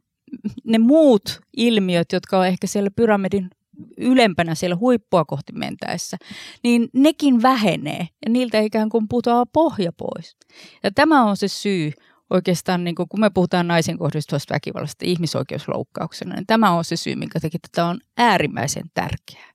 ne 0.65 0.79
muut 0.79 1.41
ilmiöt, 1.57 2.13
jotka 2.13 2.39
on 2.39 2.47
ehkä 2.47 2.67
siellä 2.67 2.91
pyramidin 2.97 3.51
ylempänä 3.99 4.55
siellä 4.55 4.77
huippua 4.77 5.25
kohti 5.25 5.53
mentäessä, 5.53 6.17
niin 6.63 6.89
nekin 6.93 7.43
vähenee 7.43 8.09
ja 8.27 8.31
niiltä 8.31 8.61
ikään 8.61 8.89
kuin 8.89 9.09
putoaa 9.09 9.47
pohja 9.47 9.93
pois. 9.93 10.37
Ja 10.83 10.91
tämä 10.95 11.25
on 11.25 11.37
se 11.37 11.49
syy 11.49 11.93
oikeastaan, 12.31 12.85
niin 12.85 12.95
kun 12.95 13.21
me 13.21 13.31
puhutaan 13.31 13.69
naisen 13.69 13.99
kohdistuvasta 13.99 14.55
väkivallasta 14.55 15.05
ihmisoikeusloukkauksena, 15.05 16.35
niin 16.35 16.47
tämä 16.47 16.71
on 16.71 16.85
se 16.85 16.97
syy, 16.97 17.17
minkä 17.17 17.41
takia 17.41 17.61
tätä 17.73 17.87
on 17.87 18.01
äärimmäisen 18.17 18.91
tärkeää, 18.95 19.53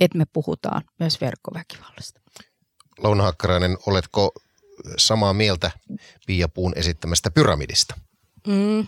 että 0.00 0.18
me 0.18 0.24
puhutaan 0.32 0.82
myös 0.98 1.20
verkkoväkivallasta. 1.20 2.20
Louna 2.98 3.22
Hakkarainen, 3.22 3.78
oletko 3.86 4.32
samaa 4.98 5.32
mieltä 5.32 5.70
Pia 6.26 6.48
Puun 6.48 6.72
esittämästä 6.76 7.30
pyramidista? 7.30 7.94
Mm. 8.46 8.86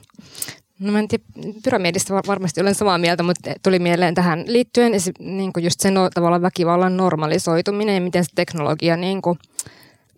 No 0.79 0.93
mä 0.93 0.99
en 0.99 1.09
tiedä, 1.09 1.25
pyramidista 1.65 2.15
varmasti 2.27 2.61
olen 2.61 2.75
samaa 2.75 2.99
mieltä, 2.99 3.23
mutta 3.23 3.51
tuli 3.63 3.79
mieleen 3.79 4.15
tähän 4.15 4.45
liittyen 4.47 4.93
niin 5.19 5.53
kuin 5.53 5.65
just 5.65 5.81
sen 5.81 5.95
tavalla 6.15 6.43
väkivallan 6.43 6.97
normalisoituminen 6.97 7.95
ja 7.95 8.01
miten 8.01 8.25
se 8.25 8.31
teknologia 8.35 8.97
niin 8.97 9.23
kuin 9.23 9.39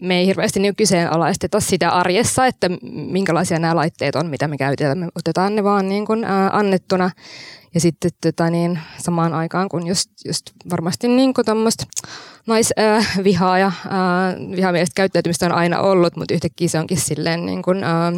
me 0.01 0.19
ei 0.19 0.27
hirveästi 0.27 0.61
niin 0.61 0.77
kyseenalaisteta 0.77 1.61
sitä 1.61 1.91
arjessa, 1.91 2.47
että 2.47 2.71
minkälaisia 2.93 3.59
nämä 3.59 3.77
laitteet 3.77 4.17
on, 4.17 4.27
mitä 4.27 4.49
me 4.49 4.57
käytetään. 4.57 4.99
Me 4.99 5.09
otetaan 5.15 5.57
ne 5.57 5.65
vaan 5.65 5.89
niin 5.89 6.07
kuin, 6.07 6.25
ää, 6.25 6.51
annettuna. 6.53 7.11
Ja 7.75 7.81
sitten 7.81 8.11
tota, 8.23 8.51
niin, 8.51 8.79
samaan 8.99 9.35
aikaan, 9.35 9.69
kun 9.69 9.87
just, 9.87 10.11
just 10.27 10.43
varmasti 10.71 11.09
niin 11.09 11.35
kuin 11.35 11.45
naisvihaa 12.47 13.59
ja 13.59 13.73
ää, 13.91 14.35
vihamielistä 14.57 14.95
käyttäytymistä 14.95 15.47
on 15.47 15.53
aina 15.53 15.81
ollut, 15.81 16.17
mutta 16.17 16.35
yhtäkkiä 16.35 16.69
se 16.69 16.79
onkin 16.79 17.01
silleen 17.01 17.47
niin 17.47 17.63
kuin, 17.63 17.85
ää, 17.85 18.13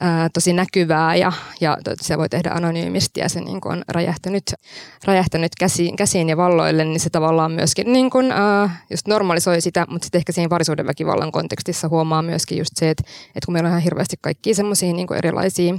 ää, 0.00 0.28
tosi 0.28 0.52
näkyvää 0.52 1.16
ja, 1.16 1.32
ja 1.60 1.78
se 2.00 2.18
voi 2.18 2.28
tehdä 2.28 2.50
anonyymisti 2.50 3.20
ja 3.20 3.28
se 3.28 3.40
niin 3.40 3.60
kuin 3.60 3.72
on 3.72 3.84
räjähtänyt, 3.88 4.54
räjähtänyt 5.04 5.52
käsiin, 5.58 5.96
käsiin 5.96 6.28
ja 6.28 6.36
valloille, 6.36 6.84
niin 6.84 7.00
se 7.00 7.10
tavallaan 7.10 7.52
myöskin 7.52 7.92
niin 7.92 8.10
kuin, 8.10 8.32
ää, 8.32 8.76
just 8.90 9.06
normalisoi 9.06 9.60
sitä, 9.60 9.86
mutta 9.88 10.04
sitten 10.04 10.18
ehkä 10.18 10.32
siinä 10.32 10.50
väkivallan 10.86 11.32
kontekstissa 11.32 11.88
huomaa 11.88 12.22
myöskin 12.22 12.58
just 12.58 12.72
se, 12.74 12.90
että, 12.90 13.04
että 13.28 13.46
kun 13.46 13.52
meillä 13.52 13.66
on 13.66 13.72
ihan 13.72 13.82
hirveästi 13.82 14.16
kaikkia 14.20 14.54
semmoisia 14.54 14.92
niin 14.92 15.14
erilaisia 15.14 15.74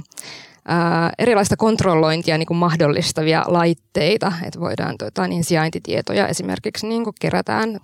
ää, 0.68 1.12
erilaista 1.18 1.56
kontrollointia 1.56 2.38
niin 2.38 2.46
kuin 2.46 2.58
mahdollistavia 2.58 3.44
laitteita, 3.46 4.32
että 4.46 4.60
voidaan 4.60 4.98
tota, 4.98 5.28
niin 5.28 5.44
sijaintitietoja 5.44 6.28
esimerkiksi 6.28 6.86
niin 6.86 7.04
kuin 7.04 7.14
kerätään 7.20 7.80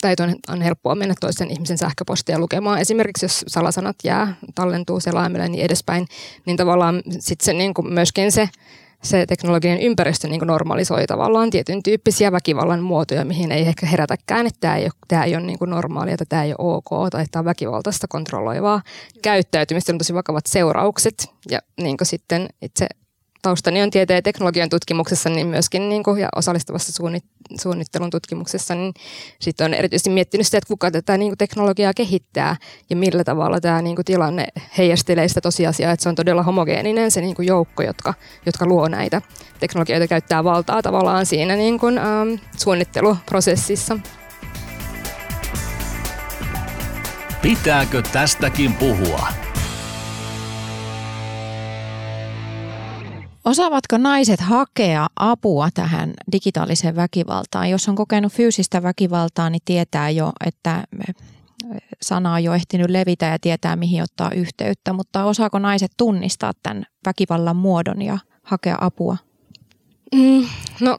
tai 0.00 0.14
on, 0.48 0.62
helppoa 0.62 0.94
mennä 0.94 1.14
toisen 1.20 1.50
ihmisen 1.50 1.78
sähköpostia 1.78 2.38
lukemaan. 2.38 2.78
Esimerkiksi 2.78 3.24
jos 3.24 3.44
salasanat 3.48 3.96
jää, 4.04 4.34
tallentuu 4.54 5.00
selaimelle 5.00 5.48
niin 5.48 5.64
edespäin, 5.64 6.06
niin 6.46 6.56
tavallaan 6.56 7.02
sitten 7.18 7.44
se 7.44 7.52
niin 7.52 7.74
kuin 7.74 7.92
myöskin 7.94 8.32
se, 8.32 8.48
se 9.02 9.26
teknologinen 9.26 9.80
ympäristö 9.80 10.28
niin 10.28 10.40
kuin 10.40 10.46
normalisoi 10.46 11.06
tavallaan 11.06 11.50
tietyn 11.50 11.82
tyyppisiä 11.82 12.32
väkivallan 12.32 12.82
muotoja, 12.82 13.24
mihin 13.24 13.52
ei 13.52 13.62
ehkä 13.62 13.86
herätäkään, 13.86 14.46
että 14.46 14.60
tämä 14.60 14.76
ei 14.76 14.84
ole, 14.84 14.92
tämä 15.08 15.24
ei 15.24 15.36
ole 15.36 15.44
niin 15.44 15.58
kuin 15.58 15.70
normaalia 15.70 16.16
tai 16.16 16.26
tämä 16.28 16.44
ei 16.44 16.54
ole 16.58 16.76
ok 16.76 17.10
tai 17.10 17.24
tämä 17.30 17.40
on 17.40 17.44
väkivaltaista 17.44 18.08
kontrolloivaa 18.08 18.82
käyttäytymistä, 19.22 19.92
on 19.92 19.98
tosi 19.98 20.14
vakavat 20.14 20.46
seuraukset 20.46 21.30
ja 21.50 21.58
niin 21.80 21.96
kuin 21.96 22.06
sitten 22.06 22.48
itse 22.62 22.86
taustani 23.42 23.82
on 23.82 23.90
tieteen 23.90 24.18
ja 24.18 24.22
teknologian 24.22 24.68
tutkimuksessa 24.68 25.28
niin 25.28 25.46
myöskin 25.46 25.88
niin 25.88 26.02
kuin, 26.02 26.20
ja 26.20 26.28
osallistavassa 26.36 27.02
suunnittelun 27.60 28.10
tutkimuksessa, 28.10 28.74
niin 28.74 28.94
sitten 29.40 29.64
on 29.64 29.74
erityisesti 29.74 30.10
miettinyt 30.10 30.46
sitä, 30.46 30.58
että 30.58 30.68
kuka 30.68 30.90
tätä 30.90 31.18
niin 31.18 31.30
kuin, 31.30 31.38
teknologiaa 31.38 31.94
kehittää 31.94 32.56
ja 32.90 32.96
millä 32.96 33.24
tavalla 33.24 33.60
tämä 33.60 33.82
niin 33.82 33.96
kuin, 33.96 34.04
tilanne 34.04 34.46
heijastelee 34.78 35.28
sitä 35.28 35.40
tosiasiaa, 35.40 35.92
että 35.92 36.02
se 36.02 36.08
on 36.08 36.14
todella 36.14 36.42
homogeeninen 36.42 37.10
se 37.10 37.20
niin 37.20 37.34
kuin, 37.34 37.48
joukko, 37.48 37.82
jotka, 37.82 38.14
jotka 38.46 38.66
luo 38.66 38.88
näitä 38.88 39.22
teknologioita, 39.60 40.08
käyttää 40.08 40.44
valtaa 40.44 40.82
tavallaan 40.82 41.26
siinä 41.26 41.56
niin 41.56 41.78
kuin, 41.78 41.98
ähm, 41.98 42.34
suunnitteluprosessissa. 42.56 43.98
Pitääkö 47.42 48.02
tästäkin 48.12 48.72
puhua? 48.74 49.51
Osaavatko 53.44 53.98
naiset 53.98 54.40
hakea 54.40 55.06
apua 55.16 55.68
tähän 55.74 56.14
digitaaliseen 56.32 56.96
väkivaltaan? 56.96 57.70
Jos 57.70 57.88
on 57.88 57.94
kokenut 57.94 58.32
fyysistä 58.32 58.82
väkivaltaa, 58.82 59.50
niin 59.50 59.62
tietää 59.64 60.10
jo, 60.10 60.32
että 60.46 60.84
sana 62.02 62.32
on 62.32 62.44
jo 62.44 62.54
ehtinyt 62.54 62.90
levitä 62.90 63.26
ja 63.26 63.38
tietää, 63.38 63.76
mihin 63.76 64.02
ottaa 64.02 64.30
yhteyttä. 64.30 64.92
Mutta 64.92 65.24
osaako 65.24 65.58
naiset 65.58 65.92
tunnistaa 65.96 66.52
tämän 66.62 66.86
väkivallan 67.06 67.56
muodon 67.56 68.02
ja 68.02 68.18
hakea 68.42 68.78
apua? 68.80 69.16
Mm, 70.14 70.46
no, 70.80 70.98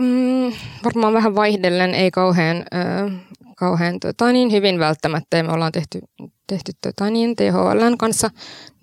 mm, 0.00 0.52
varmaan 0.84 1.12
vähän 1.12 1.34
vaihdellen, 1.34 1.94
ei 1.94 2.10
kauhean, 2.10 2.56
äh, 2.56 3.12
kauhean 3.56 4.00
tota, 4.00 4.32
niin 4.32 4.52
hyvin 4.52 4.78
välttämättä. 4.78 5.42
Me 5.42 5.52
ollaan 5.52 5.72
tehty 5.72 6.00
tehty 6.46 6.72
tota, 6.80 7.10
niin, 7.10 7.36
THLn 7.36 7.98
kanssa 7.98 8.30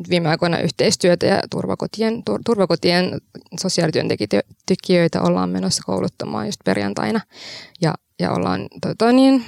viime 0.09 0.29
aikoina 0.29 0.59
yhteistyötä 0.59 1.25
ja 1.25 1.41
turvakotien, 1.51 2.23
tur, 2.23 2.39
turvakotien 2.45 3.21
sosiaalityöntekijöitä 3.59 5.21
ollaan 5.21 5.49
menossa 5.49 5.83
kouluttamaan 5.85 6.45
just 6.45 6.59
perjantaina. 6.65 7.21
Ja, 7.81 7.93
ja 8.19 8.31
ollaan 8.31 8.67
tota, 8.81 9.11
niin, 9.11 9.45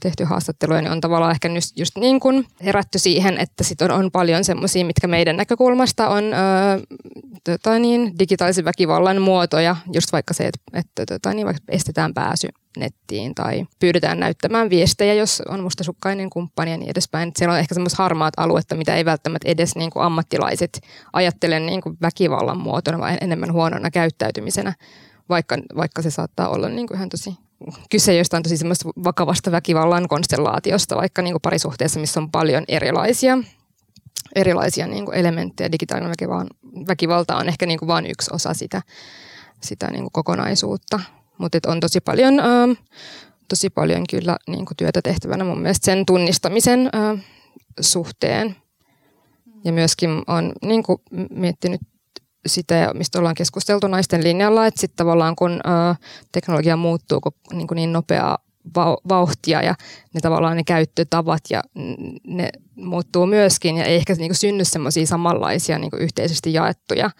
tehty 0.00 0.24
haastatteluja, 0.24 0.80
niin 0.80 0.92
on 0.92 1.00
tavallaan 1.00 1.32
ehkä 1.32 1.48
just, 1.48 1.78
just 1.78 1.96
niin 1.96 2.20
kuin 2.20 2.46
herätty 2.64 2.98
siihen, 2.98 3.38
että 3.38 3.64
sit 3.64 3.82
on, 3.82 3.90
on 3.90 4.10
paljon 4.10 4.44
semmoisia, 4.44 4.84
mitkä 4.84 5.06
meidän 5.06 5.36
näkökulmasta 5.36 6.08
on 6.08 6.24
tota, 7.44 7.78
niin, 7.78 8.18
digitaalisen 8.18 8.64
väkivallan 8.64 9.22
muotoja, 9.22 9.76
just 9.92 10.12
vaikka 10.12 10.34
se, 10.34 10.46
että, 10.46 10.60
että 10.72 11.06
tota, 11.06 11.34
niin, 11.34 11.46
vaikka 11.46 11.62
estetään 11.68 12.14
pääsy 12.14 12.48
nettiin 12.76 13.34
tai 13.34 13.66
pyydetään 13.78 14.20
näyttämään 14.20 14.70
viestejä, 14.70 15.14
jos 15.14 15.42
on 15.48 15.62
mustasukkainen 15.62 16.30
kumppani 16.30 16.70
ja 16.70 16.76
niin 16.76 16.90
edespäin. 16.90 17.32
Siellä 17.36 17.52
on 17.52 17.58
ehkä 17.58 17.74
semmoista 17.74 18.02
harmaat 18.02 18.34
aluetta, 18.36 18.74
mitä 18.74 18.96
ei 18.96 19.04
välttämättä 19.04 19.48
edes 19.48 19.76
niin 19.76 19.90
kuin 19.90 20.02
ammattilaiset 20.02 20.80
ajattele 21.12 21.60
niin 21.60 21.80
kuin 21.80 21.96
väkivallan 22.02 22.58
muotona, 22.58 22.98
vaan 22.98 23.18
enemmän 23.20 23.52
huonona 23.52 23.90
käyttäytymisenä, 23.90 24.74
vaikka, 25.28 25.56
vaikka 25.76 26.02
se 26.02 26.10
saattaa 26.10 26.48
olla 26.48 26.68
niin 26.68 26.86
kuin 26.86 26.96
ihan 26.96 27.08
tosi 27.08 27.45
kyse 27.90 28.16
jostain 28.16 28.42
tosi 28.42 28.56
semmoista 28.56 28.88
vakavasta 29.04 29.50
väkivallan 29.52 30.08
konstellaatiosta, 30.08 30.96
vaikka 30.96 31.22
niin 31.22 31.32
kuin 31.34 31.42
parisuhteessa, 31.42 32.00
missä 32.00 32.20
on 32.20 32.30
paljon 32.30 32.64
erilaisia 32.68 33.38
erilaisia 34.34 34.86
niin 34.86 35.04
kuin 35.04 35.16
elementtejä. 35.16 35.72
Digitaalinen 35.72 36.10
väkivalta, 36.10 36.54
väkivalta 36.88 37.36
on 37.36 37.48
ehkä 37.48 37.66
niin 37.66 37.78
kuin 37.78 37.86
vain 37.86 38.06
yksi 38.06 38.30
osa 38.34 38.54
sitä, 38.54 38.82
sitä 39.60 39.90
niin 39.90 40.02
kuin 40.02 40.12
kokonaisuutta. 40.12 41.00
Mutta 41.38 41.58
on 41.66 41.80
tosi 41.80 42.00
paljon, 42.00 42.40
ä, 42.40 42.44
tosi 43.48 43.70
paljon 43.70 44.04
kyllä 44.10 44.36
niin 44.48 44.66
kuin 44.66 44.76
työtä 44.76 45.02
tehtävänä 45.02 45.44
mun 45.44 45.60
mielestä 45.60 45.84
sen 45.84 46.06
tunnistamisen 46.06 46.86
ä, 46.86 47.18
suhteen. 47.80 48.56
Ja 49.64 49.72
myöskin 49.72 50.10
on 50.26 50.52
niin 50.62 50.82
miettinyt 51.30 51.80
sitä, 52.48 52.90
mistä 52.94 53.18
ollaan 53.18 53.34
keskusteltu 53.34 53.86
naisten 53.86 54.24
linjalla, 54.24 54.66
että 54.66 54.80
sitten 54.80 54.96
tavallaan 54.96 55.36
kun 55.36 55.60
teknologia 56.32 56.76
muuttuu 56.76 57.20
niin, 57.52 57.66
niin 57.74 57.92
nopeaa 57.92 58.38
vauhtia 59.08 59.62
ja 59.62 59.74
ne 60.14 60.20
tavallaan 60.20 60.56
ne 60.56 60.64
käyttötavat 60.64 61.40
ja 61.50 61.62
ne 62.26 62.50
muuttuu 62.76 63.26
myöskin 63.26 63.76
ja 63.76 63.84
ei 63.84 63.96
ehkä 63.96 64.14
niin 64.14 64.28
kuin 64.28 64.36
synny 64.36 64.64
semmoisia 64.64 65.06
samanlaisia 65.06 65.78
niin 65.78 65.90
kuin 65.90 66.02
yhteisesti 66.02 66.52
jaettuja, 66.52 67.10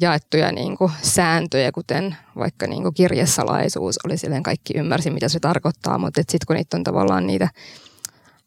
jaettuja 0.00 0.52
niin 0.52 0.76
kuin 0.76 0.92
sääntöjä, 1.02 1.72
kuten 1.72 2.16
vaikka 2.36 2.66
niin 2.66 2.82
kuin 2.82 2.94
kirjesalaisuus 2.94 3.98
oli 4.04 4.16
silleen 4.16 4.42
kaikki 4.42 4.74
ymmärsi, 4.76 5.10
mitä 5.10 5.28
se 5.28 5.40
tarkoittaa, 5.40 5.98
mutta 5.98 6.20
sitten 6.20 6.46
kun 6.46 6.56
niitä 6.56 6.76
on 6.76 6.84
tavallaan 6.84 7.26
niitä 7.26 7.48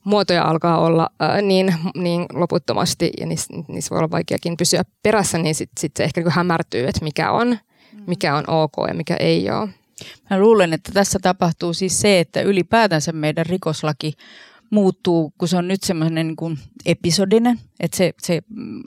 muotoja 0.04 0.44
alkaa 0.44 0.80
olla 0.80 1.10
ää, 1.20 1.42
niin, 1.42 1.76
niin 1.96 2.26
loputtomasti 2.34 3.12
ja 3.20 3.26
niissä, 3.26 3.54
niissä 3.68 3.90
voi 3.90 3.98
olla 3.98 4.12
vaikeakin 4.12 4.58
pysyä 4.58 4.84
perässä, 5.04 5.38
niin 5.38 5.56
sitten 5.56 5.82
sit 5.82 5.92
se 5.98 6.04
ehkä 6.04 6.22
niin 6.22 6.32
hämärtyy, 6.32 6.88
että 6.88 7.04
mikä 7.04 7.32
on, 7.32 7.58
mikä 8.08 8.36
on 8.36 8.44
ok 8.48 8.74
ja 8.88 8.94
mikä 8.94 9.16
ei 9.16 9.50
ole. 9.52 9.70
Mä 10.30 10.40
luulen, 10.40 10.74
että 10.74 10.92
tässä 10.94 11.20
tapahtuu 11.22 11.74
siis 11.74 12.02
se, 12.02 12.20
että 12.20 12.42
ylipäätänsä 12.42 13.12
meidän 13.12 13.46
rikoslaki 13.46 14.14
muuttuu, 14.71 15.34
kun 15.38 15.47
se 15.47 15.57
on 15.57 15.67
nyt 15.67 15.84
semmoinen 15.84 16.27
niin 16.27 16.36
kuin 16.36 16.60
episodinen, 16.86 17.60
että 17.79 17.97
se, 17.97 18.13
se 18.21 18.41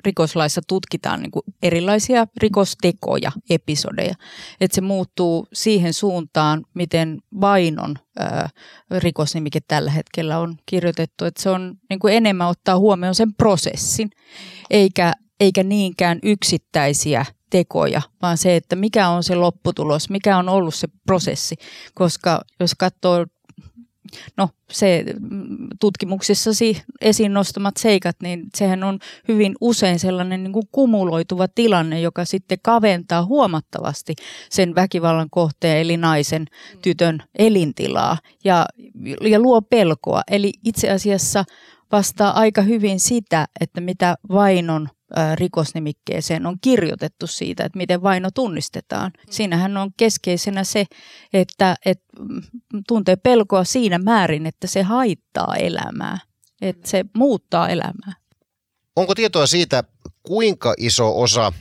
rikoslaissa 0.05 0.61
tutkitaan 0.69 1.23
niin 1.23 1.31
kuin 1.31 1.43
erilaisia 1.63 2.27
rikostekoja, 2.37 3.33
episodeja. 3.51 4.15
Että 4.61 4.75
se 4.75 4.81
muuttuu 4.81 5.47
siihen 5.53 5.93
suuntaan, 5.95 6.65
miten 6.75 7.19
vainon 7.41 7.95
ää, 8.19 8.49
rikosnimike 8.91 9.61
tällä 9.69 9.91
hetkellä 9.91 10.39
on 10.39 10.57
kirjoitettu. 10.67 11.25
Että 11.25 11.43
se 11.43 11.51
on 11.51 11.75
niin 11.91 11.99
kuin 11.99 12.15
enemmän 12.15 12.49
ottaa 12.49 12.79
huomioon 12.79 13.15
sen 13.15 13.35
prosessin, 13.35 14.11
eikä, 14.71 15.13
eikä 15.41 15.63
niinkään 15.63 16.19
yksittäisiä 16.23 17.27
tekoja, 17.51 18.03
vaan 18.23 18.39
se, 18.39 18.57
että 18.57 18.77
mikä 18.77 19.09
on 19.09 19.23
se 19.23 19.35
lopputulos, 19.35 20.11
mikä 20.11 20.37
on 20.39 20.49
ollut 20.49 20.75
se 20.75 20.89
prosessi. 21.07 21.57
Koska 21.95 22.41
jos 22.61 22.75
katsoo 22.75 23.27
no 24.37 24.49
se 24.71 25.05
tutkimuksissasi 25.81 26.83
esiin 27.01 27.35
nostamat 27.35 27.77
seikat, 27.77 28.17
niin 28.23 28.47
sehän 28.55 28.85
on 28.85 28.99
hyvin 29.29 29.55
usein 29.61 29.99
sellainen 29.99 30.43
niin 30.43 30.53
kuin 30.53 30.69
kumuloituva 30.73 31.49
tilanne, 31.49 32.01
joka 32.01 32.25
sitten 32.25 32.59
kaventaa 32.63 33.25
huomattavasti 33.25 34.15
sen 34.51 34.75
väkivallan 34.75 35.31
kohteen 35.31 35.79
eli 35.79 35.97
naisen, 35.97 36.47
tytön 36.83 37.23
elintilaa 37.39 38.19
ja, 38.45 38.67
ja 39.21 39.39
luo 39.39 39.63
pelkoa. 39.63 40.23
Eli 40.31 40.53
itse 40.65 40.91
asiassa 40.91 41.45
vastaa 41.93 42.39
aika 42.39 42.63
hyvin 42.63 43.01
sitä, 43.01 43.47
että 43.61 43.81
mitä 43.81 44.15
vainon 44.29 44.89
rikosnimikkeeseen 45.35 46.47
on 46.47 46.57
kirjoitettu 46.61 47.27
siitä, 47.27 47.65
että 47.65 47.77
miten 47.77 48.03
vaino 48.03 48.31
tunnistetaan. 48.35 49.13
Siinähän 49.31 49.77
on 49.77 49.91
keskeisenä 49.97 50.65
se, 50.65 50.85
että, 51.33 51.77
että 51.87 52.05
mm, 52.19 52.43
tuntee 52.89 53.17
pelkoa 53.17 53.65
siinä 53.65 53.99
määrin, 53.99 54.47
että 54.47 54.67
se 54.67 54.83
haittaa 54.83 55.57
elämää, 55.57 56.19
että 56.61 56.89
se 56.89 57.05
muuttaa 57.17 57.69
elämää. 57.69 58.13
Onko 58.97 59.15
tietoa 59.15 59.47
siitä, 59.47 59.85
kuinka 60.23 60.75
iso 60.79 61.21
osa 61.21 61.53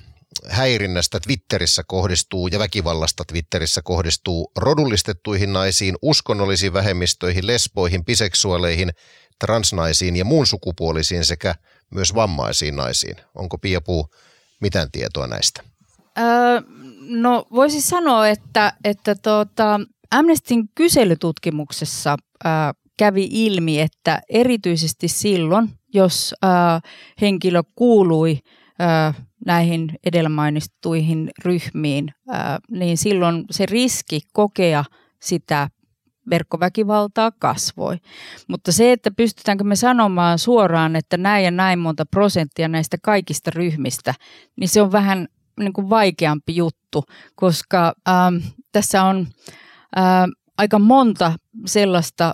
häirinnästä 0.48 1.20
Twitterissä 1.20 1.84
kohdistuu 1.88 2.48
ja 2.48 2.60
väkivallasta 2.60 3.24
Twitterissä 3.28 3.82
kohdistuu 3.82 4.52
rodullistettuihin 4.58 5.54
naisiin, 5.54 5.96
uskonnollisiin 6.02 6.74
vähemmistöihin, 6.74 7.48
lesboihin, 7.48 8.06
biseksuaaleihin, 8.06 8.92
transnaisiin 9.40 10.16
ja 10.16 10.26
muun 10.26 10.48
sukupuolisiin 10.48 11.26
sekä 11.26 11.56
myös 11.94 12.16
vammaisiin 12.16 12.76
naisiin. 12.76 13.16
Onko 13.36 13.58
Pia 13.58 13.82
Puu 13.82 14.08
mitään 14.62 14.92
tietoa 14.92 15.28
näistä? 15.28 15.64
Öö, 16.20 16.62
no 17.00 17.48
voisi 17.52 17.82
sanoa, 17.82 18.28
että, 18.28 18.74
että 18.84 19.16
tuota, 19.16 19.80
Amnestin 20.12 20.70
kyselytutkimuksessa 20.76 22.18
öö, 22.46 22.52
kävi 22.98 23.28
ilmi, 23.32 23.82
että 23.82 24.22
erityisesti 24.30 25.08
silloin, 25.08 25.70
jos 25.94 26.36
öö, 26.46 26.52
henkilö 27.22 27.62
kuului 27.76 28.40
öö, 28.82 29.24
näihin 29.46 30.00
edellä 30.06 30.30
mainittuihin 30.30 31.32
ryhmiin, 31.46 32.14
niin 32.72 32.98
silloin 32.98 33.46
se 33.52 33.66
riski 33.66 34.22
kokea 34.34 34.86
sitä 35.22 35.70
verkkoväkivaltaa 36.30 37.32
kasvoi. 37.32 37.98
Mutta 38.48 38.72
se, 38.72 38.92
että 38.92 39.12
pystytäänkö 39.12 39.64
me 39.64 39.76
sanomaan 39.76 40.40
suoraan, 40.40 40.96
että 40.96 41.18
näin 41.18 41.46
ja 41.46 41.52
näin 41.52 41.80
monta 41.80 42.06
prosenttia 42.06 42.68
näistä 42.68 42.98
kaikista 43.02 43.52
ryhmistä, 43.56 44.14
niin 44.56 44.70
se 44.70 44.82
on 44.82 44.92
vähän 44.92 45.28
niin 45.60 45.74
kuin 45.74 45.90
vaikeampi 45.90 46.56
juttu, 46.56 47.04
koska 47.36 47.94
ähm, 48.10 48.36
tässä 48.72 49.04
on 49.04 49.28
äh, 49.98 50.30
aika 50.58 50.80
monta 50.80 51.34
sellaista 51.66 52.34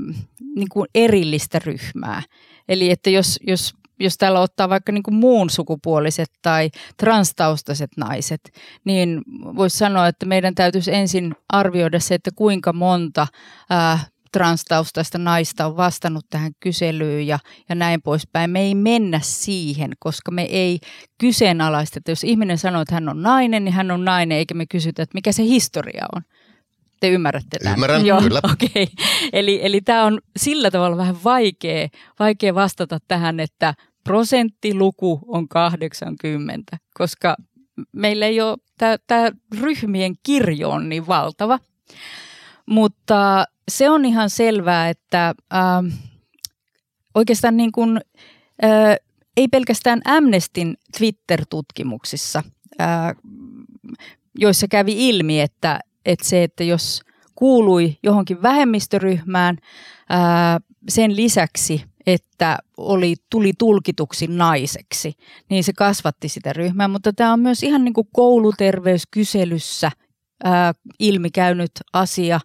mm, 0.00 0.14
niin 0.56 0.68
kuin 0.72 0.88
erillistä 0.94 1.58
ryhmää. 1.58 2.22
Eli 2.68 2.90
että 2.90 3.10
jos, 3.10 3.40
jos 3.46 3.74
jos 4.00 4.16
täällä 4.18 4.40
ottaa 4.40 4.68
vaikka 4.68 4.92
niin 4.92 5.02
kuin 5.02 5.14
muun 5.14 5.50
sukupuoliset 5.50 6.28
tai 6.42 6.70
transtaustaiset 6.96 7.90
naiset, 7.96 8.40
niin 8.84 9.22
voisi 9.56 9.78
sanoa, 9.78 10.08
että 10.08 10.26
meidän 10.26 10.54
täytyisi 10.54 10.94
ensin 10.94 11.34
arvioida 11.48 12.00
se, 12.00 12.14
että 12.14 12.30
kuinka 12.36 12.72
monta 12.72 13.26
ää, 13.70 13.98
transtaustaista 14.32 15.18
naista 15.18 15.66
on 15.66 15.76
vastannut 15.76 16.26
tähän 16.30 16.52
kyselyyn 16.60 17.26
ja, 17.26 17.38
ja 17.68 17.74
näin 17.74 18.02
poispäin. 18.02 18.50
Me 18.50 18.60
ei 18.60 18.74
mennä 18.74 19.20
siihen, 19.22 19.90
koska 19.98 20.30
me 20.30 20.42
ei 20.42 20.78
kyseenalaisteta. 21.18 22.10
Jos 22.10 22.24
ihminen 22.24 22.58
sanoo, 22.58 22.82
että 22.82 22.94
hän 22.94 23.08
on 23.08 23.22
nainen, 23.22 23.64
niin 23.64 23.72
hän 23.72 23.90
on 23.90 24.04
nainen, 24.04 24.38
eikä 24.38 24.54
me 24.54 24.66
kysytä, 24.66 25.02
että 25.02 25.14
mikä 25.14 25.32
se 25.32 25.42
historia 25.42 26.06
on. 26.14 26.22
Te 27.00 27.08
ymmärrätte 27.08 27.58
tämän? 27.58 27.74
Ymmärrän, 27.74 28.06
Joo, 28.06 28.20
kyllä. 28.20 28.40
Okay. 28.52 28.86
Eli, 29.32 29.60
eli 29.62 29.80
tämä 29.80 30.04
on 30.04 30.20
sillä 30.36 30.70
tavalla 30.70 30.96
vähän 30.96 31.24
vaikea, 31.24 31.88
vaikea 32.18 32.54
vastata 32.54 32.98
tähän, 33.08 33.40
että 33.40 33.74
prosenttiluku 34.08 35.20
on 35.26 35.48
80, 35.48 36.76
koska 36.94 37.36
meillä 37.92 38.26
ei 38.26 38.40
ole, 38.40 38.56
tämä 39.06 39.30
ryhmien 39.60 40.14
kirjo 40.22 40.70
on 40.70 40.88
niin 40.88 41.06
valtava. 41.06 41.58
Mutta 42.66 43.44
se 43.68 43.90
on 43.90 44.04
ihan 44.04 44.30
selvää, 44.30 44.88
että 44.88 45.34
äh, 45.54 45.98
oikeastaan 47.14 47.56
niin 47.56 47.72
kuin, 47.72 48.00
äh, 48.64 48.96
ei 49.36 49.48
pelkästään 49.48 50.00
Amnestin 50.04 50.76
Twitter-tutkimuksissa, 50.98 52.42
äh, 52.80 52.88
joissa 54.38 54.68
kävi 54.68 55.08
ilmi, 55.08 55.40
että, 55.40 55.80
että 56.04 56.28
se, 56.28 56.42
että 56.42 56.64
jos 56.64 57.02
kuului 57.34 57.98
johonkin 58.02 58.42
vähemmistöryhmään, 58.42 59.58
äh, 60.12 60.62
sen 60.88 61.16
lisäksi 61.16 61.84
että 62.08 62.58
oli, 62.76 63.14
tuli 63.30 63.52
tulkituksi 63.58 64.26
naiseksi, 64.26 65.12
niin 65.50 65.64
se 65.64 65.72
kasvatti 65.72 66.28
sitä 66.28 66.52
ryhmää. 66.52 66.88
Mutta 66.88 67.12
tämä 67.12 67.32
on 67.32 67.40
myös 67.40 67.62
ihan 67.62 67.84
niin 67.84 67.94
kuin 67.94 68.08
kouluterveyskyselyssä 68.12 69.90
ilmikäynyt 70.98 71.70
asia. 71.92 72.40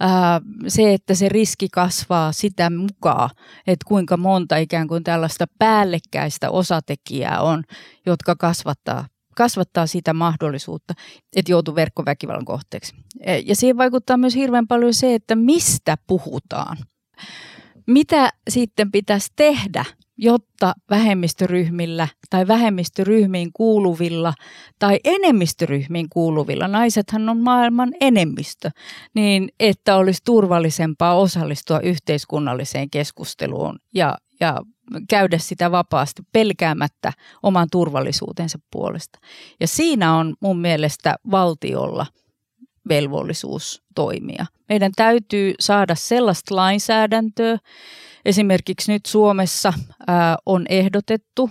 Ää, 0.00 0.40
se, 0.68 0.94
että 0.94 1.14
se 1.14 1.28
riski 1.28 1.68
kasvaa 1.68 2.32
sitä 2.32 2.70
mukaan, 2.70 3.30
että 3.66 3.84
kuinka 3.88 4.16
monta 4.16 4.56
ikään 4.56 4.88
kuin 4.88 5.04
tällaista 5.04 5.46
päällekkäistä 5.58 6.50
osatekijää 6.50 7.40
on, 7.40 7.62
jotka 8.06 8.36
kasvattaa 8.36 9.06
kasvattaa 9.36 9.86
sitä 9.86 10.14
mahdollisuutta, 10.14 10.94
että 11.36 11.52
joutuu 11.52 11.74
verkkoväkivallan 11.74 12.44
kohteeksi. 12.44 12.94
Ja 13.44 13.56
siihen 13.56 13.76
vaikuttaa 13.76 14.16
myös 14.16 14.34
hirveän 14.34 14.66
paljon 14.66 14.94
se, 14.94 15.14
että 15.14 15.36
mistä 15.36 15.96
puhutaan 16.06 16.76
mitä 17.86 18.32
sitten 18.50 18.92
pitäisi 18.92 19.32
tehdä, 19.36 19.84
jotta 20.16 20.74
vähemmistöryhmillä 20.90 22.08
tai 22.30 22.48
vähemmistöryhmiin 22.48 23.50
kuuluvilla 23.52 24.34
tai 24.78 25.00
enemmistöryhmiin 25.04 26.08
kuuluvilla, 26.10 26.68
naisethan 26.68 27.28
on 27.28 27.40
maailman 27.40 27.92
enemmistö, 28.00 28.70
niin 29.14 29.48
että 29.60 29.96
olisi 29.96 30.22
turvallisempaa 30.24 31.14
osallistua 31.14 31.80
yhteiskunnalliseen 31.80 32.90
keskusteluun 32.90 33.78
ja, 33.94 34.18
ja 34.40 34.60
käydä 35.08 35.38
sitä 35.38 35.70
vapaasti 35.70 36.22
pelkäämättä 36.32 37.12
oman 37.42 37.68
turvallisuutensa 37.72 38.58
puolesta. 38.70 39.18
Ja 39.60 39.68
siinä 39.68 40.14
on 40.14 40.34
mun 40.40 40.58
mielestä 40.58 41.16
valtiolla– 41.30 42.06
velvollisuus 42.88 43.82
toimia. 43.94 44.46
Meidän 44.68 44.92
täytyy 44.96 45.54
saada 45.60 45.94
sellaista 45.94 46.56
lainsäädäntöä, 46.56 47.58
Esimerkiksi 48.24 48.92
nyt 48.92 49.06
Suomessa 49.06 49.72
ää, 50.06 50.36
on 50.46 50.66
ehdotettu 50.68 51.50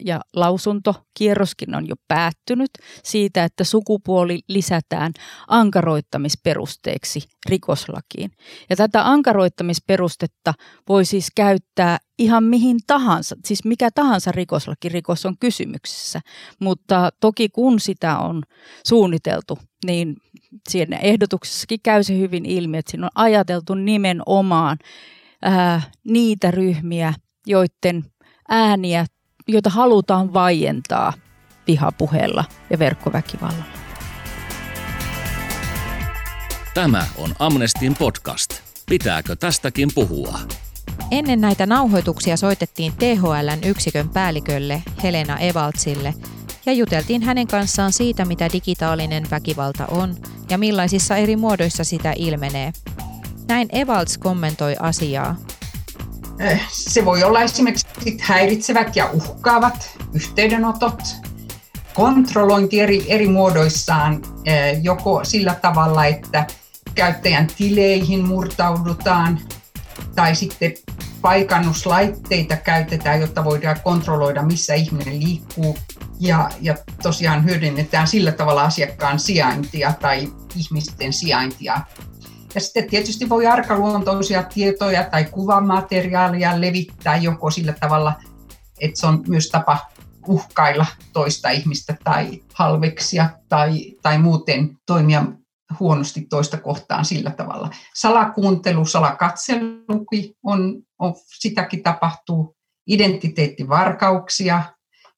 ja 0.00 0.20
lausuntokierroskin 0.36 1.74
on 1.74 1.88
jo 1.88 1.94
päättynyt 2.08 2.70
siitä, 3.04 3.44
että 3.44 3.64
sukupuoli 3.64 4.40
lisätään 4.48 5.12
ankaroittamisperusteeksi 5.48 7.20
rikoslakiin. 7.48 8.30
Ja 8.70 8.76
tätä 8.76 9.08
ankaroittamisperustetta 9.10 10.54
voi 10.88 11.04
siis 11.04 11.28
käyttää 11.36 11.98
ihan 12.18 12.44
mihin 12.44 12.76
tahansa, 12.86 13.36
siis 13.44 13.64
mikä 13.64 13.90
tahansa 13.94 14.32
rikoslaki 14.32 14.88
rikos 14.88 15.26
on 15.26 15.38
kysymyksessä. 15.40 16.20
Mutta 16.60 17.10
toki 17.20 17.48
kun 17.48 17.80
sitä 17.80 18.18
on 18.18 18.42
suunniteltu, 18.86 19.58
niin 19.86 20.16
siinä 20.68 20.96
ehdotuksessakin 20.96 21.80
käy 21.82 22.02
se 22.02 22.18
hyvin 22.18 22.46
ilmi, 22.46 22.78
että 22.78 22.90
siinä 22.90 23.06
on 23.06 23.10
ajateltu 23.14 23.74
nimenomaan 23.74 24.78
ää, 25.42 25.82
niitä 26.04 26.50
ryhmiä, 26.50 27.14
joiden 27.46 28.04
ääniä, 28.48 29.06
joita 29.48 29.70
halutaan 29.70 30.34
vaientaa 30.34 31.12
vihapuheella 31.66 32.44
ja 32.70 32.78
verkkoväkivallalla. 32.78 33.64
Tämä 36.74 37.06
on 37.18 37.34
Amnestin 37.38 37.94
podcast. 37.94 38.50
Pitääkö 38.88 39.36
tästäkin 39.36 39.88
puhua? 39.94 40.38
Ennen 41.10 41.40
näitä 41.40 41.66
nauhoituksia 41.66 42.36
soitettiin 42.36 42.92
THLn 42.92 43.64
yksikön 43.64 44.08
päällikölle 44.08 44.82
Helena 45.02 45.38
Evaltsille 45.38 46.14
ja 46.66 46.72
juteltiin 46.72 47.22
hänen 47.22 47.46
kanssaan 47.46 47.92
siitä, 47.92 48.24
mitä 48.24 48.48
digitaalinen 48.52 49.24
väkivalta 49.30 49.86
on 49.86 50.14
ja 50.50 50.58
millaisissa 50.58 51.16
eri 51.16 51.36
muodoissa 51.36 51.84
sitä 51.84 52.12
ilmenee– 52.16 52.72
näin 53.48 53.68
Evalds 53.72 54.18
kommentoi 54.18 54.76
asiaa. 54.80 55.36
Eh, 56.40 56.62
se 56.68 57.04
voi 57.04 57.24
olla 57.24 57.42
esimerkiksi 57.42 57.86
häiritsevät 58.20 58.96
ja 58.96 59.10
uhkaavat 59.12 59.98
yhteydenotot, 60.14 61.02
kontrollointi 61.94 62.80
eri, 62.80 63.04
eri 63.08 63.28
muodoissaan, 63.28 64.22
eh, 64.44 64.80
joko 64.82 65.24
sillä 65.24 65.54
tavalla, 65.54 66.04
että 66.04 66.46
käyttäjän 66.94 67.46
tileihin 67.58 68.28
murtaudutaan, 68.28 69.40
tai 70.14 70.34
sitten 70.34 70.74
paikannuslaitteita 71.20 72.56
käytetään, 72.56 73.20
jotta 73.20 73.44
voidaan 73.44 73.76
kontrolloida, 73.84 74.42
missä 74.42 74.74
ihminen 74.74 75.20
liikkuu. 75.20 75.78
Ja, 76.20 76.50
ja 76.60 76.74
tosiaan 77.02 77.44
hyödynnetään 77.44 78.08
sillä 78.08 78.32
tavalla 78.32 78.62
asiakkaan 78.62 79.18
sijaintia 79.18 79.92
tai 80.00 80.32
ihmisten 80.56 81.12
sijaintia 81.12 81.80
ja 82.56 82.60
sitten 82.60 82.90
tietysti 82.90 83.28
voi 83.28 83.46
arkaluontoisia 83.46 84.42
tietoja 84.42 85.04
tai 85.04 85.24
kuvamateriaalia 85.24 86.60
levittää 86.60 87.16
joko 87.16 87.50
sillä 87.50 87.74
tavalla, 87.80 88.12
että 88.80 89.00
se 89.00 89.06
on 89.06 89.24
myös 89.28 89.48
tapa 89.48 89.78
uhkailla 90.28 90.86
toista 91.12 91.50
ihmistä 91.50 91.96
tai 92.04 92.42
halveksia 92.54 93.30
tai, 93.48 93.92
tai 94.02 94.18
muuten 94.18 94.78
toimia 94.86 95.24
huonosti 95.80 96.26
toista 96.30 96.56
kohtaan 96.56 97.04
sillä 97.04 97.30
tavalla. 97.30 97.70
Salakuuntelu, 97.94 98.84
salakatselukin 98.84 100.34
on, 100.42 100.82
on, 100.98 101.14
sitäkin 101.38 101.82
tapahtuu. 101.82 102.56
Identiteettivarkauksia, 102.86 104.62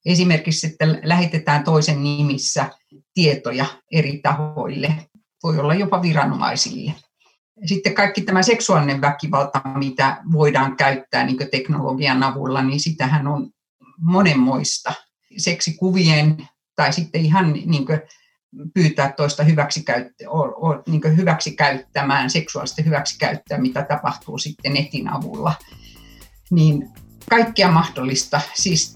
esimerkiksi 0.06 0.66
että 0.66 0.86
lähetetään 1.02 1.64
toisen 1.64 2.02
nimissä 2.04 2.70
tietoja 3.14 3.66
eri 3.92 4.20
tahoille, 4.22 4.94
voi 5.42 5.58
olla 5.58 5.74
jopa 5.74 6.02
viranomaisille. 6.02 6.94
Sitten 7.64 7.94
kaikki 7.94 8.20
tämä 8.20 8.42
seksuaalinen 8.42 9.00
väkivalta, 9.00 9.60
mitä 9.74 10.16
voidaan 10.32 10.76
käyttää 10.76 11.26
niin 11.26 11.36
teknologian 11.50 12.22
avulla, 12.22 12.62
niin 12.62 12.80
sitähän 12.80 13.26
on 13.26 13.50
monenmoista. 14.00 14.92
Seksikuvien 15.36 16.48
tai 16.76 16.92
sitten 16.92 17.20
ihan 17.20 17.52
niin 17.52 17.86
pyytää 18.74 19.12
toista 19.12 19.44
hyväksikäyttä, 19.44 20.24
niin 20.86 21.16
hyväksikäyttämään, 21.16 22.30
seksuaalista 22.30 22.82
hyväksikäyttöä, 22.82 23.58
mitä 23.58 23.82
tapahtuu 23.82 24.38
sitten 24.38 24.72
netin 24.72 25.08
avulla. 25.08 25.54
Niin 26.50 26.88
kaikkea 27.30 27.70
mahdollista. 27.70 28.40
Siis 28.54 28.94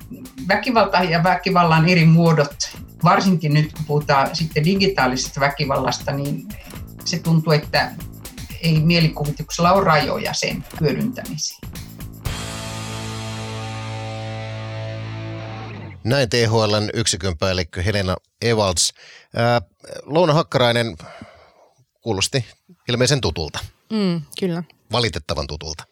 väkivalta 0.48 1.02
ja 1.02 1.22
väkivallan 1.22 1.88
eri 1.88 2.04
muodot, 2.04 2.76
varsinkin 3.04 3.54
nyt 3.54 3.72
kun 3.72 3.84
puhutaan 3.84 4.36
sitten 4.36 4.64
digitaalisesta 4.64 5.40
väkivallasta, 5.40 6.12
niin 6.12 6.48
se 7.04 7.18
tuntuu, 7.18 7.52
että 7.52 7.92
ei 8.62 8.80
mielikuvituksella 8.80 9.72
ole 9.72 9.84
rajoja 9.84 10.34
sen 10.34 10.64
hyödyntämiseen. 10.80 11.60
Näin 16.04 16.28
THLn 16.28 16.90
yksikön 16.94 17.38
päällikkö 17.38 17.82
Helena 17.82 18.16
Evalds. 18.42 18.94
Louna 20.02 20.32
Hakkarainen 20.32 20.96
kuulosti 22.00 22.44
ilmeisen 22.88 23.20
tutulta. 23.20 23.58
Mm, 23.92 24.22
kyllä. 24.40 24.62
Valitettavan 24.92 25.46
tutulta. 25.46 25.84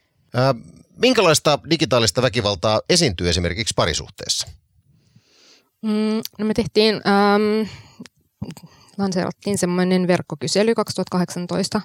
Minkälaista 0.96 1.58
digitaalista 1.70 2.22
väkivaltaa 2.22 2.80
esiintyy 2.88 3.28
esimerkiksi 3.28 3.74
parisuhteessa? 3.76 4.48
Mm, 5.82 6.20
no 6.38 6.44
me 6.44 6.54
tehtiin, 6.54 6.94
ähm, 6.94 7.68
lanseerattiin 8.98 9.58
semmoinen 9.58 10.06
verkkokysely 10.06 10.74
2018 10.74 11.80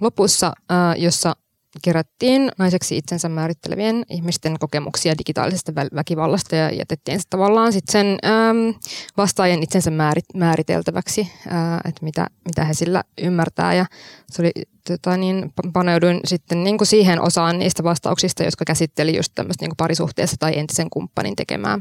lopussa, 0.00 0.46
äh, 0.46 1.02
jossa 1.02 1.36
kerättiin 1.82 2.52
naiseksi 2.58 2.96
itsensä 2.96 3.28
määrittelevien 3.28 4.04
ihmisten 4.10 4.58
kokemuksia 4.58 5.18
digitaalisesta 5.18 5.72
väkivallasta 5.74 6.56
ja 6.56 6.70
jätettiin 6.70 7.18
se 7.18 7.24
tavallaan 7.30 7.72
sitten 7.72 7.92
sen 7.92 8.18
ähm, 8.30 8.76
vastaajan 9.16 9.62
itsensä 9.62 9.90
määrit, 9.90 10.24
määriteltäväksi, 10.34 11.20
äh, 11.20 11.76
että 11.76 12.04
mitä, 12.04 12.26
mitä 12.44 12.64
he 12.64 12.74
sillä 12.74 13.04
ymmärtää. 13.22 13.74
Ja 13.74 13.86
se 14.30 14.42
oli, 14.42 14.52
tota, 14.88 15.16
niin, 15.16 15.52
paneuduin 15.72 16.20
sitten 16.24 16.64
niin 16.64 16.78
kuin 16.78 16.88
siihen 16.88 17.20
osaan 17.20 17.58
niistä 17.58 17.84
vastauksista, 17.84 18.44
jotka 18.44 18.64
käsitteli 18.64 19.16
just 19.16 19.32
tämmöistä 19.34 19.64
niin 19.64 19.76
parisuhteessa 19.76 20.36
tai 20.38 20.58
entisen 20.58 20.90
kumppanin 20.90 21.36
tekemää 21.36 21.78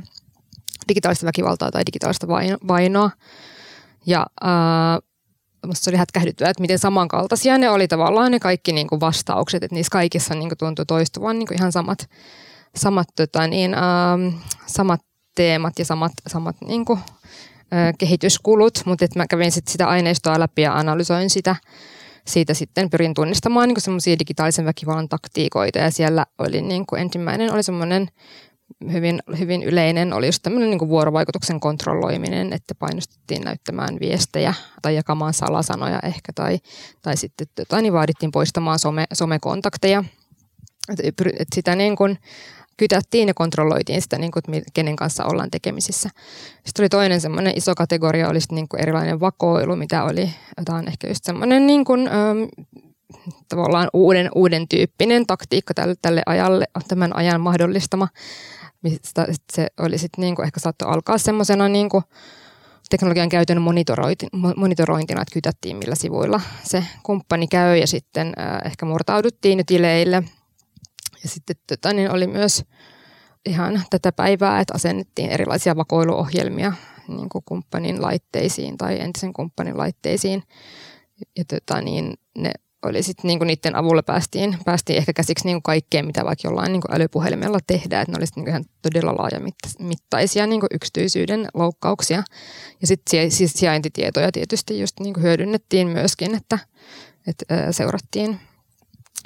digitaalista 0.87 1.25
väkivaltaa 1.25 1.71
tai 1.71 1.83
digitaalista 1.85 2.27
vainoa. 2.67 3.11
Ja 4.05 4.25
äh, 4.43 5.06
musta 5.65 5.83
se 5.83 5.89
oli 5.89 5.97
hätkähdyttävää, 5.97 6.51
että 6.51 6.61
miten 6.61 6.79
samankaltaisia 6.79 7.57
ne 7.57 7.69
oli 7.69 7.87
tavallaan 7.87 8.31
ne 8.31 8.39
kaikki 8.39 8.71
niin 8.71 8.87
kuin 8.87 8.99
vastaukset, 8.99 9.63
että 9.63 9.75
niissä 9.75 9.91
kaikissa 9.91 10.33
niin 10.33 10.49
kuin 10.49 10.57
tuntui 10.57 10.85
toistuvan 10.85 11.39
niin 11.39 11.47
kuin 11.47 11.57
ihan 11.57 11.71
samat, 11.71 12.09
samat, 12.75 13.07
tota, 13.15 13.47
niin, 13.47 13.73
ähm, 13.73 14.35
samat 14.65 15.01
teemat 15.35 15.79
ja 15.79 15.85
samat, 15.85 16.11
samat 16.27 16.55
niin 16.67 16.85
kuin, 16.85 16.99
äh, 17.73 17.93
kehityskulut, 17.97 18.81
mutta 18.85 19.05
että 19.05 19.19
mä 19.19 19.27
kävin 19.27 19.51
sit 19.51 19.67
sitä 19.67 19.87
aineistoa 19.87 20.39
läpi 20.39 20.61
ja 20.61 20.73
analysoin 20.73 21.29
sitä. 21.29 21.55
Siitä 22.27 22.53
sitten 22.53 22.89
pyrin 22.89 23.13
tunnistamaan 23.13 23.69
niin 23.69 23.81
semmoisia 23.81 24.19
digitaalisen 24.19 24.65
väkivallan 24.65 25.09
taktiikoita 25.09 25.79
ja 25.79 25.91
siellä 25.91 26.25
oli 26.37 26.61
niin 26.61 26.85
kuin 26.85 27.01
ensimmäinen 27.01 27.53
oli 27.53 27.63
semmoinen 27.63 28.07
hyvin, 28.91 29.19
hyvin 29.39 29.63
yleinen 29.63 30.13
oli 30.13 30.25
just 30.25 30.43
tämmöinen 30.43 30.69
niin 30.69 30.89
vuorovaikutuksen 30.89 31.59
kontrolloiminen, 31.59 32.53
että 32.53 32.75
painostettiin 32.75 33.41
näyttämään 33.41 33.97
viestejä 33.99 34.53
tai 34.81 34.95
jakamaan 34.95 35.33
salasanoja 35.33 35.99
ehkä 36.03 36.33
tai, 36.35 36.59
tai 37.01 37.17
sitten 37.17 37.47
tota, 37.55 37.81
niin 37.81 37.93
vaadittiin 37.93 38.31
poistamaan 38.31 38.79
some, 38.79 39.05
somekontakteja. 39.13 40.03
Et, 41.03 41.15
et 41.39 41.47
sitä 41.55 41.75
niin 41.75 41.95
kuin 41.95 42.17
kytättiin 42.77 43.27
ja 43.27 43.33
kontrolloitiin 43.33 44.01
sitä, 44.01 44.17
niin 44.17 44.31
kuin, 44.31 44.43
että 44.55 44.71
kenen 44.73 44.95
kanssa 44.95 45.25
ollaan 45.25 45.51
tekemisissä. 45.51 46.09
Sitten 46.65 46.83
oli 46.83 46.89
toinen 46.89 47.21
semmoinen 47.21 47.57
iso 47.57 47.75
kategoria, 47.75 48.29
oli 48.29 48.39
niin 48.51 48.67
kuin 48.67 48.81
erilainen 48.81 49.19
vakoilu, 49.19 49.75
mitä 49.75 50.03
oli 50.03 50.29
jotain 50.57 50.87
ehkä 50.87 51.07
just 51.07 51.23
semmoinen 51.23 51.67
niin 51.67 51.85
kuin, 51.85 52.09
tavallaan 53.49 53.89
uuden, 53.93 54.29
uuden 54.35 54.67
tyyppinen 54.67 55.27
taktiikka 55.27 55.73
tälle, 55.73 55.95
tälle 56.01 56.21
ajalle, 56.25 56.65
tämän 56.87 57.15
ajan 57.15 57.41
mahdollistama 57.41 58.07
mistä 58.83 59.27
se 59.53 59.67
oli 59.79 59.97
sitten 59.97 60.21
niinku 60.21 60.41
ehkä 60.41 60.59
saattoi 60.59 60.89
alkaa 60.89 61.17
semmoisena 61.17 61.67
niinku 61.67 62.03
teknologian 62.89 63.29
käytön 63.29 63.61
monitorointina, 64.55 65.21
että 65.21 65.33
kytättiin 65.33 65.77
millä 65.77 65.95
sivuilla 65.95 66.41
se 66.63 66.83
kumppani 67.03 67.47
käy 67.47 67.77
ja 67.77 67.87
sitten 67.87 68.33
ehkä 68.65 68.85
murtauduttiin 68.85 69.57
jo 69.57 69.63
tileille. 69.67 70.23
Ja 71.23 71.29
sitten 71.29 71.55
tota, 71.67 71.93
niin 71.93 72.11
oli 72.11 72.27
myös 72.27 72.63
ihan 73.45 73.83
tätä 73.89 74.11
päivää, 74.11 74.59
että 74.59 74.73
asennettiin 74.73 75.29
erilaisia 75.29 75.75
vakoiluohjelmia 75.75 76.73
niin 77.07 77.29
kuin 77.29 77.43
kumppanin 77.45 78.01
laitteisiin 78.01 78.77
tai 78.77 78.99
entisen 78.99 79.33
kumppanin 79.33 79.77
laitteisiin. 79.77 80.43
Ja 81.37 81.43
tota, 81.45 81.81
niin 81.81 82.13
ne 82.37 82.51
oli 82.85 83.03
sitten 83.03 83.27
niinku 83.27 83.45
niiden 83.45 83.75
avulla 83.75 84.03
päästiin, 84.03 84.57
päästiin 84.65 84.97
ehkä 84.97 85.13
käsiksi 85.13 85.45
niinku 85.45 85.61
kaikkeen, 85.61 86.05
mitä 86.05 86.25
vaikka 86.25 86.47
jollain 86.47 86.71
niinku 86.71 86.87
älypuhelimella 86.91 87.59
tehdään. 87.67 88.01
Että 88.01 88.11
ne 88.11 88.17
olisivat 88.17 88.35
niinku 88.35 88.49
ihan 88.49 88.65
todella 88.81 89.15
laajamittaisia 89.15 90.47
niinku 90.47 90.67
yksityisyyden 90.71 91.47
loukkauksia. 91.53 92.23
Ja 92.81 92.87
sitten 92.87 93.31
sijaintitietoja 93.31 94.31
tietysti 94.31 94.79
just 94.79 94.99
niinku 94.99 95.19
hyödynnettiin 95.19 95.87
myöskin, 95.87 96.35
että, 96.35 96.59
että 97.27 97.71
seurattiin 97.71 98.39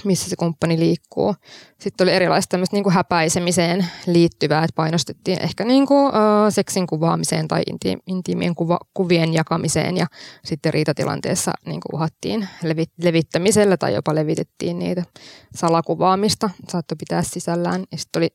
missä 0.03 0.29
se 0.29 0.35
kumppani 0.35 0.79
liikkuu. 0.79 1.35
Sitten 1.79 2.05
oli 2.05 2.11
erilaista 2.11 2.57
niin 2.71 2.83
kuin 2.83 2.93
häpäisemiseen 2.93 3.85
liittyvää, 4.07 4.63
että 4.63 4.75
painostettiin 4.75 5.41
ehkä 5.41 5.65
niin 5.65 5.87
kuin, 5.87 6.07
uh, 6.07 6.13
seksin 6.49 6.87
kuvaamiseen 6.87 7.47
tai 7.47 7.61
inti, 7.69 7.97
intiimien 8.07 8.55
kuva, 8.55 8.79
kuvien 8.93 9.33
jakamiseen 9.33 9.97
ja 9.97 10.07
sitten 10.45 10.73
riitatilanteessa 10.73 11.51
niin 11.65 11.81
kuin 11.81 11.95
uhattiin 11.95 12.47
levi, 12.63 12.83
levittämisellä 13.03 13.77
tai 13.77 13.93
jopa 13.93 14.15
levitettiin 14.15 14.79
niitä 14.79 15.03
salakuvaamista, 15.55 16.49
saattoi 16.69 16.95
pitää 16.99 17.21
sisällään. 17.23 17.83
Ja 17.91 17.97
sitten 17.97 18.19
oli 18.19 18.29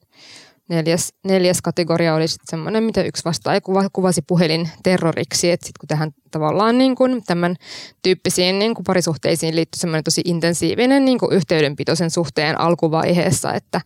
Neljäs, 0.68 1.12
neljäs 1.24 1.62
kategoria 1.62 2.14
oli 2.14 2.28
sitten 2.28 2.50
semmoinen, 2.50 2.84
mitä 2.84 3.02
yksi 3.02 3.24
vastaaja 3.24 3.60
kuva, 3.60 3.88
kuvasi 3.92 4.22
puhelin 4.26 4.70
terroriksi, 4.82 5.50
että 5.50 5.66
sitten 5.66 5.80
kun 5.80 5.88
tähän 5.88 6.10
tavallaan 6.30 6.78
niin 6.78 6.94
kuin 6.94 7.22
tämän 7.26 7.56
tyyppisiin 8.02 8.58
niin 8.58 8.74
kuin 8.74 8.84
parisuhteisiin 8.84 9.56
liittyy 9.56 9.80
semmoinen 9.80 10.04
tosi 10.04 10.22
intensiivinen 10.24 11.04
niin 11.04 11.18
kuin 11.18 11.32
yhteydenpito 11.32 11.94
sen 11.94 12.10
suhteen 12.10 12.60
alkuvaiheessa, 12.60 13.54
että 13.54 13.80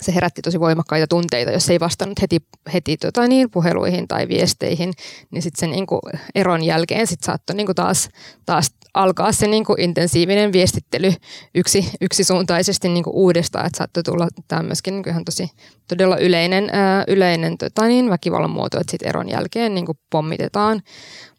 se 0.00 0.14
herätti 0.14 0.42
tosi 0.42 0.60
voimakkaita 0.60 1.06
tunteita, 1.06 1.52
jos 1.52 1.70
ei 1.70 1.80
vastannut 1.80 2.22
heti, 2.22 2.38
heti 2.72 2.96
tota 2.96 3.28
niin, 3.28 3.50
puheluihin 3.50 4.08
tai 4.08 4.28
viesteihin, 4.28 4.92
niin 5.30 5.42
sitten 5.42 5.60
se 5.60 5.66
niin 5.66 5.86
kuin 5.86 6.00
eron 6.34 6.64
jälkeen 6.64 7.06
sit 7.06 7.22
saattoi 7.22 7.56
niin 7.56 7.66
kuin 7.66 7.76
taas, 7.76 8.08
taas 8.46 8.70
alkaa 8.94 9.32
se 9.32 9.46
niin 9.46 9.64
kuin 9.64 9.80
intensiivinen 9.80 10.52
viestittely 10.52 11.12
yksi, 11.54 11.90
yksisuuntaisesti 12.00 12.88
niin 12.88 13.04
kuin 13.04 13.14
uudestaan, 13.14 13.66
että 13.66 13.78
saattoi 13.78 14.02
tulla 14.02 14.28
tämä 14.48 14.62
myöskin 14.62 14.94
niin 14.94 15.02
kuin 15.02 15.10
ihan 15.10 15.24
tosi 15.24 15.50
todella 15.88 16.16
yleinen, 16.16 16.70
ää, 16.72 17.04
yleinen 17.08 17.58
tota 17.58 17.84
niin, 17.84 18.10
väkivallan 18.10 18.50
muoto, 18.50 18.80
että 18.80 18.90
sitten 18.90 19.08
eron 19.08 19.28
jälkeen 19.28 19.74
niin 19.74 19.86
kuin 19.86 19.98
pommitetaan, 20.10 20.82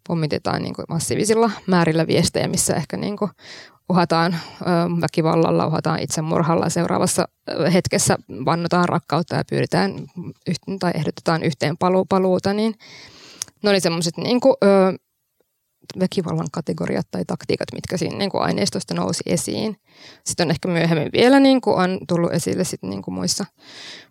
pommitetaan 0.07 0.61
niin 0.61 0.75
kuin 0.75 0.85
massiivisilla 0.89 1.51
määrillä 1.67 2.07
viestejä, 2.07 2.47
missä 2.47 2.75
ehkä 2.75 2.97
niin 2.97 3.17
kuin 3.17 3.31
uhataan 3.89 4.39
väkivallalla, 5.01 5.67
uhataan 5.67 5.99
itsemurhalla. 5.99 6.69
Seuraavassa 6.69 7.27
hetkessä 7.73 8.17
vannotaan 8.45 8.89
rakkautta 8.89 9.35
ja 9.35 9.43
pyydetään 9.49 10.07
tai 10.79 10.91
ehdotetaan 10.95 11.43
yhteen 11.43 11.77
paluu, 11.77 12.05
paluuta, 12.05 12.53
niin 12.53 12.75
ne 13.63 13.69
oli 13.69 13.79
semmoiset 13.79 14.17
niin 14.17 14.39
kuin, 14.39 14.55
väkivallan 15.99 16.47
kategoriat 16.51 17.07
tai 17.11 17.25
taktiikat, 17.25 17.67
mitkä 17.73 17.97
siinä 17.97 18.17
niin 18.17 18.29
kuin 18.31 18.43
aineistosta 18.43 18.93
nousi 18.93 19.23
esiin. 19.25 19.77
Sitten 20.25 20.47
on 20.47 20.51
ehkä 20.51 20.67
myöhemmin 20.67 21.09
vielä 21.13 21.39
niin 21.39 21.61
kuin 21.61 21.77
on 21.77 21.99
tullut 22.07 22.33
esille 22.33 22.63
sit 22.63 22.83
niin 22.83 23.01
kuin 23.01 23.15
muissa, 23.15 23.45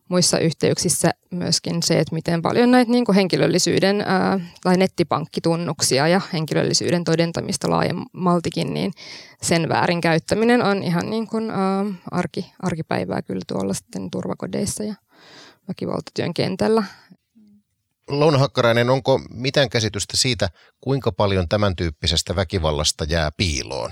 muissa 0.09 0.38
yhteyksissä 0.38 1.11
myöskin 1.31 1.83
se, 1.83 1.99
että 1.99 2.14
miten 2.14 2.43
paljon 2.43 2.71
näitä 2.71 2.90
niin 2.90 3.05
kuin 3.05 3.17
henkilöllisyyden 3.17 4.01
ää, 4.01 4.40
tai 4.62 4.77
nettipankkitunnuksia 4.77 6.09
ja 6.09 6.21
henkilöllisyyden 6.33 7.05
todentamista 7.05 7.71
laajemmaltikin, 7.71 8.75
niin 8.75 8.93
sen 9.43 9.69
väärinkäyttäminen 9.69 10.62
on 10.62 10.83
ihan 10.83 11.11
niin 11.11 11.27
kuin, 11.27 11.51
ää, 11.51 11.85
arki, 12.11 12.53
arkipäivää 12.62 13.23
kyllä 13.23 13.43
tuolla 13.47 13.75
sitten 13.75 14.11
turvakodeissa 14.11 14.85
ja 14.85 14.95
väkivaltatyön 15.69 16.35
kentällä. 16.35 16.85
Louna 18.09 18.38
Hakkarainen, 18.38 18.90
onko 18.90 19.21
mitään 19.31 19.69
käsitystä 19.69 20.17
siitä, 20.17 20.49
kuinka 20.81 21.12
paljon 21.12 21.49
tämän 21.49 21.77
tyyppisestä 21.77 22.37
väkivallasta 22.37 23.05
jää 23.05 23.31
piiloon? 23.37 23.90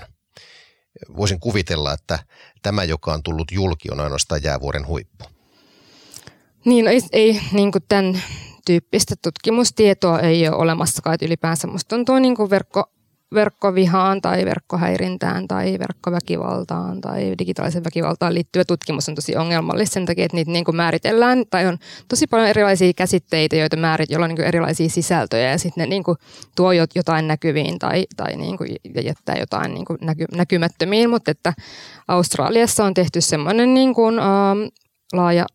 Voisin 1.17 1.39
kuvitella, 1.39 1.93
että 1.93 2.19
tämä, 2.61 2.83
joka 2.83 3.13
on 3.13 3.23
tullut 3.23 3.51
julki, 3.51 3.91
on 3.91 3.99
ainoastaan 3.99 4.43
jäävuoren 4.43 4.87
huippu. 4.87 5.25
Niin, 6.65 6.85
no 6.85 6.91
ei, 6.91 7.01
ei 7.11 7.39
niin 7.51 7.71
kuin 7.71 7.83
tämän 7.89 8.21
tyyppistä 8.65 9.15
tutkimustietoa 9.21 10.19
ei 10.19 10.47
ole 10.47 10.55
olemassakaan, 10.55 11.13
että 11.13 11.25
ylipäänsä 11.25 11.67
musta 11.67 11.95
tuntuu 11.95 12.19
niin 12.19 12.35
kuin 12.35 12.49
verkko, 12.49 12.83
verkkovihaan 13.33 14.21
tai 14.21 14.45
verkkohäirintään 14.45 15.47
tai 15.47 15.79
verkkoväkivaltaan 15.79 17.01
tai 17.01 17.35
digitaaliseen 17.39 17.83
väkivaltaan 17.83 18.33
liittyvä 18.33 18.65
tutkimus 18.65 19.09
on 19.09 19.15
tosi 19.15 19.35
ongelmallista 19.35 19.93
sen 19.93 20.05
takia, 20.05 20.25
että 20.25 20.37
niitä 20.37 20.51
niin 20.51 20.65
kuin 20.65 20.75
määritellään 20.75 21.43
tai 21.49 21.67
on 21.67 21.77
tosi 22.07 22.27
paljon 22.27 22.49
erilaisia 22.49 22.93
käsitteitä, 22.93 23.55
joita 23.55 23.77
määrit, 23.77 24.09
joilla 24.09 24.25
on 24.25 24.29
niin 24.29 24.37
kuin 24.37 24.47
erilaisia 24.47 24.89
sisältöjä 24.89 25.51
ja 25.51 25.57
sitten 25.57 25.81
ne 25.81 25.87
niin 25.87 26.03
kuin 26.03 26.17
tuo 26.55 26.71
jotain 26.71 27.27
näkyviin 27.27 27.79
tai, 27.79 28.05
tai 28.17 28.35
niin 28.37 28.57
kuin 28.57 28.69
jättää 29.03 29.37
jotain 29.37 29.73
niin 29.73 29.85
kuin 29.85 29.97
näky, 30.01 30.25
näkymättömiin, 30.35 31.09
mutta 31.09 31.31
että 31.31 31.53
Australiassa 32.07 32.85
on 32.85 32.93
tehty 32.93 33.21
semmoinen 33.21 33.73
niin 33.73 33.93
kuin, 33.93 34.19
ähm, 34.19 34.59
laaja 35.13 35.45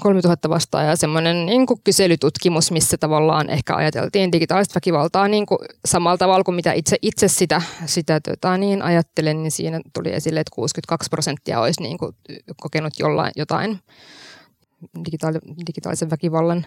3000 0.00 0.48
vastaajaa 0.48 0.96
semmoinen 0.96 1.46
niin 1.46 1.66
kyselytutkimus, 1.84 2.70
missä 2.70 2.96
tavallaan 2.96 3.50
ehkä 3.50 3.76
ajateltiin 3.76 4.32
digitaalista 4.32 4.74
väkivaltaa 4.74 5.28
niin 5.28 5.46
kuin 5.46 5.58
samalla 5.84 6.18
tavalla 6.18 6.44
kuin 6.44 6.54
mitä 6.54 6.72
itse, 6.72 6.96
itse 7.02 7.28
sitä, 7.28 7.62
sitä 7.86 8.20
tota, 8.20 8.56
niin 8.56 8.82
ajattelen, 8.82 9.42
niin 9.42 9.50
siinä 9.50 9.80
tuli 9.94 10.12
esille, 10.12 10.40
että 10.40 10.54
62 10.54 11.08
prosenttia 11.10 11.60
olisi 11.60 11.82
niin 11.82 11.98
kuin 11.98 12.16
kokenut 12.56 12.92
jollain, 12.98 13.32
jotain 13.36 13.78
digitaali, 15.04 15.38
digitaalisen 15.66 16.10
väkivallan 16.10 16.66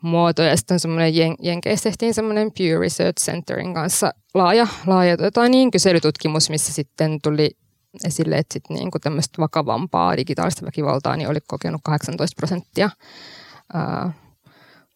muotoja. 0.00 0.56
Sitten 0.56 0.74
on 0.74 0.80
semmoinen 0.80 1.16
Jen, 1.16 1.34
Jenkeissä 1.42 1.82
tehtiin 1.82 2.14
semmoinen 2.14 2.50
Pew 2.58 2.80
Research 2.80 3.24
Centerin 3.24 3.74
kanssa 3.74 4.12
laaja, 4.34 4.66
laaja 4.86 5.16
tota, 5.16 5.48
niin, 5.48 5.70
kyselytutkimus, 5.70 6.50
missä 6.50 6.72
sitten 6.72 7.18
tuli 7.22 7.50
esille, 8.04 8.38
että 8.38 8.52
sit 8.52 8.64
niinku 8.68 8.98
tämmöistä 8.98 9.42
vakavampaa 9.42 10.16
digitaalista 10.16 10.66
väkivaltaa 10.66 11.16
niin 11.16 11.28
oli 11.28 11.38
kokenut 11.46 11.80
18 11.84 12.36
prosenttia 12.36 12.90
ää, 13.72 14.12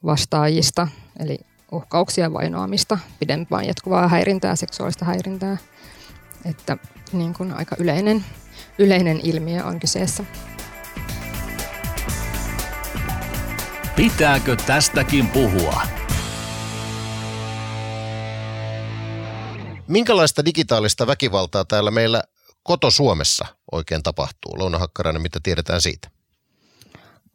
vastaajista, 0.05 0.89
eli 1.19 1.39
uhkauksia, 1.73 2.33
vainoamista, 2.33 2.99
pidempään 3.19 3.67
jatkuvaa 3.67 4.09
häirintää, 4.09 4.57
seksuaalista 4.57 5.05
häirintää. 5.05 5.57
Että 6.45 6.77
niin 7.13 7.35
kuin 7.35 7.53
aika 7.53 7.77
yleinen, 7.79 8.25
yleinen 8.79 9.21
ilmiö 9.23 9.65
on 9.65 9.81
kyseessä. 9.81 10.25
Pitääkö 13.97 14.57
tästäkin 14.57 15.29
puhua? 15.29 15.83
Minkälaista 19.89 20.45
digitaalista 20.45 21.07
väkivaltaa 21.07 21.65
täällä 21.65 21.91
meillä 21.91 22.23
koto 22.65 22.91
Suomessa 22.91 23.47
oikein 23.73 24.03
tapahtuu? 24.03 24.59
Louna 24.59 24.79
Hakkarainen, 24.79 25.23
mitä 25.23 25.41
tiedetään 25.43 25.81
siitä? 25.81 26.11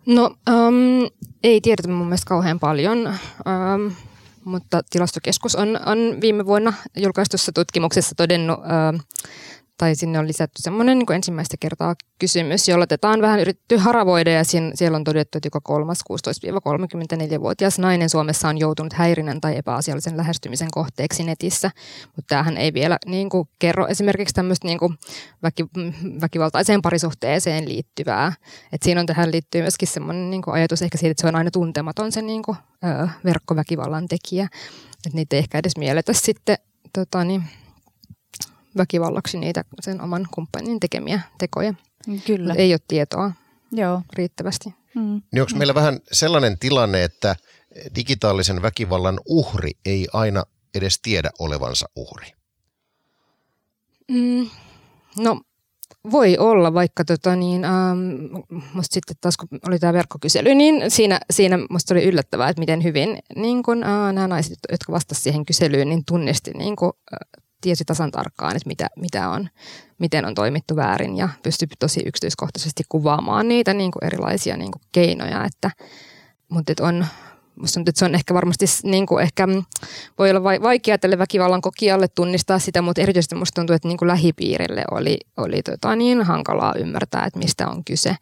No 0.06 0.36
um, 0.50 1.10
ei 1.44 1.62
tiedetä 1.62 1.88
mun 1.88 2.08
mielestä 2.08 2.30
kauhean 2.30 2.60
paljon, 2.60 3.08
um, 3.08 3.96
mutta 4.44 4.82
tilastokeskus 4.90 5.56
on, 5.56 5.80
on 5.86 5.98
viime 6.22 6.46
vuonna 6.46 6.74
julkaistussa 6.98 7.52
tutkimuksessa 7.52 8.16
todennut 8.16 8.60
uh, 8.60 9.02
tai 9.80 9.96
sinne 9.96 10.20
on 10.20 10.28
lisätty 10.28 10.62
semmoinen 10.62 11.00
niin 11.00 11.12
ensimmäistä 11.12 11.58
kertaa 11.60 11.96
kysymys, 12.20 12.68
jolla 12.68 12.86
on 13.04 13.22
vähän 13.22 13.40
yritetty 13.40 13.78
haravoida 13.78 14.32
ja 14.32 14.44
siellä 14.74 14.96
on 14.96 15.04
todettu, 15.04 15.38
että 15.38 15.48
joka 15.48 15.62
kolmas 15.62 16.00
16-34-vuotias 16.12 17.80
nainen 17.80 18.10
Suomessa 18.10 18.50
on 18.50 18.58
joutunut 18.58 18.94
häirinnän 18.94 19.42
tai 19.42 19.58
epäasiallisen 19.58 20.18
lähestymisen 20.18 20.68
kohteeksi 20.72 21.24
netissä, 21.24 21.72
mutta 22.16 22.30
tämähän 22.30 22.58
ei 22.58 22.74
vielä 22.74 22.98
niin 23.06 23.30
kuin, 23.30 23.50
kerro 23.60 23.88
esimerkiksi 23.88 24.34
tämmöistä 24.34 24.68
niin 24.68 24.80
kuin, 24.80 24.98
väki, 25.44 25.66
väkivaltaiseen 26.22 26.82
parisuhteeseen 26.82 27.70
liittyvää. 27.70 28.34
Et 28.72 28.84
siinä 28.84 29.00
on 29.00 29.06
tähän 29.06 29.32
liittyy 29.32 29.62
myöskin 29.62 29.88
semmoinen 29.88 30.30
niin 30.30 30.42
kuin, 30.42 30.54
ajatus 30.54 30.82
ehkä 30.82 30.98
siitä, 30.98 31.12
että 31.12 31.22
se 31.22 31.28
on 31.28 31.36
aina 31.36 31.52
tuntematon 31.52 32.12
se 32.12 32.22
niin 32.22 32.42
kuin, 32.44 32.58
ö, 32.84 33.08
verkkoväkivallan 33.26 34.08
tekijä, 34.08 34.44
että 35.06 35.18
niitä 35.18 35.36
ei 35.36 35.40
ehkä 35.40 35.58
edes 35.58 35.78
mielletä 35.78 36.14
sitten 36.14 36.58
tota, 36.94 37.24
niin, 37.24 37.44
väkivallaksi 38.78 39.38
niitä 39.38 39.64
sen 39.82 40.02
oman 40.02 40.28
kumppanin 40.32 40.80
tekemiä 40.80 41.22
tekoja. 41.38 41.74
Kyllä. 42.26 42.54
Ei 42.54 42.74
ole 42.74 42.80
tietoa 42.88 43.32
Joo. 43.72 44.02
riittävästi. 44.14 44.74
Mm. 44.96 45.22
Niin 45.32 45.42
onko 45.42 45.54
meillä 45.56 45.76
vähän 45.76 46.00
sellainen 46.12 46.60
tilanne, 46.60 47.04
että 47.04 47.36
digitaalisen 47.96 48.62
väkivallan 48.62 49.20
uhri 49.26 49.72
ei 49.86 50.08
aina 50.14 50.44
edes 50.74 51.00
tiedä 51.02 51.30
olevansa 51.40 51.90
uhri? 51.96 52.28
Mm, 54.12 54.50
no 55.18 55.42
voi 56.12 56.38
olla, 56.38 56.74
vaikka 56.74 57.06
tota 57.06 57.36
niin, 57.36 57.66
ähm, 57.66 58.00
musta 58.74 58.94
sitten 58.94 59.16
taas 59.22 59.38
kun 59.38 59.60
oli 59.68 59.80
tämä 59.80 59.94
verkkokysely, 59.94 60.56
niin 60.56 60.92
siinä, 60.92 61.20
siinä 61.32 61.60
musta 61.70 61.94
oli 61.94 62.04
yllättävää, 62.04 62.50
että 62.50 62.60
miten 62.60 62.84
hyvin 62.84 63.20
niin 63.36 63.64
kun, 63.64 63.84
äh, 63.84 64.14
nämä 64.14 64.28
naiset, 64.28 64.58
jotka 64.72 64.92
vastasivat 64.92 65.24
siihen 65.24 65.46
kyselyyn, 65.46 65.90
niin 65.90 66.06
tunnisti 66.06 66.52
niin 66.52 66.76
kun, 66.76 66.94
äh, 67.14 67.44
tiesi 67.62 67.86
tasan 67.86 68.12
tarkkaan, 68.12 68.56
että 68.56 68.68
mitä, 68.68 68.88
mitä 68.96 69.30
on, 69.30 69.50
miten 70.00 70.26
on 70.26 70.36
toimittu 70.36 70.76
väärin 70.76 71.18
ja 71.18 71.30
pystyi 71.44 71.68
tosi 71.80 72.02
yksityiskohtaisesti 72.06 72.84
kuvaamaan 72.90 73.48
niitä 73.48 73.74
niin 73.74 73.92
kuin 73.92 74.06
erilaisia 74.06 74.58
niin 74.58 74.72
kuin 74.72 74.82
keinoja, 74.92 75.46
että, 75.46 75.72
mutta 76.50 76.72
että 76.72 76.84
on, 76.84 77.06
Musta 77.60 77.80
että 77.80 77.92
se 77.96 78.06
on 78.06 78.16
ehkä 78.16 78.34
varmasti, 78.34 78.66
niin 78.84 79.06
kuin 79.06 79.24
ehkä 79.24 79.48
voi 80.18 80.30
olla 80.30 80.44
vaikea 80.44 80.98
tälle 80.98 81.18
väkivallan 81.18 81.62
kokijalle 81.62 82.08
tunnistaa 82.08 82.60
sitä, 82.60 82.82
mutta 82.82 83.02
erityisesti 83.02 83.36
musta 83.36 83.62
tuntuu, 83.62 83.76
että 83.76 83.88
niin 83.88 83.98
kuin 83.98 84.08
lähipiirille 84.08 84.84
oli, 84.92 85.18
oli 85.38 85.62
tota 85.62 85.96
niin 85.96 86.24
hankalaa 86.24 86.74
ymmärtää, 86.78 87.26
että 87.26 87.40
mistä 87.40 87.68
on 87.68 87.84
kyse. 87.84 88.16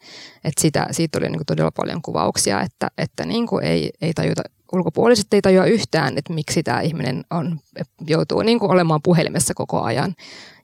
Että 0.43 0.61
sitä, 0.61 0.87
siitä 0.91 1.17
oli 1.17 1.25
niin 1.25 1.37
kuin 1.37 1.45
todella 1.45 1.71
paljon 1.71 2.01
kuvauksia, 2.01 2.61
että, 2.61 2.87
että 2.97 3.25
niin 3.25 3.47
kuin 3.47 3.65
ei, 3.65 3.89
ei 4.01 4.13
tajuta 4.13 4.41
ulkopuoliset 4.73 5.33
ei 5.33 5.41
tajua 5.41 5.65
yhtään, 5.65 6.17
että 6.17 6.33
miksi 6.33 6.63
tämä 6.63 6.81
ihminen 6.81 7.23
on, 7.29 7.59
joutuu 8.07 8.41
niin 8.41 8.59
kuin 8.59 8.71
olemaan 8.71 9.01
puhelimessa 9.03 9.53
koko 9.53 9.81
ajan. 9.81 10.15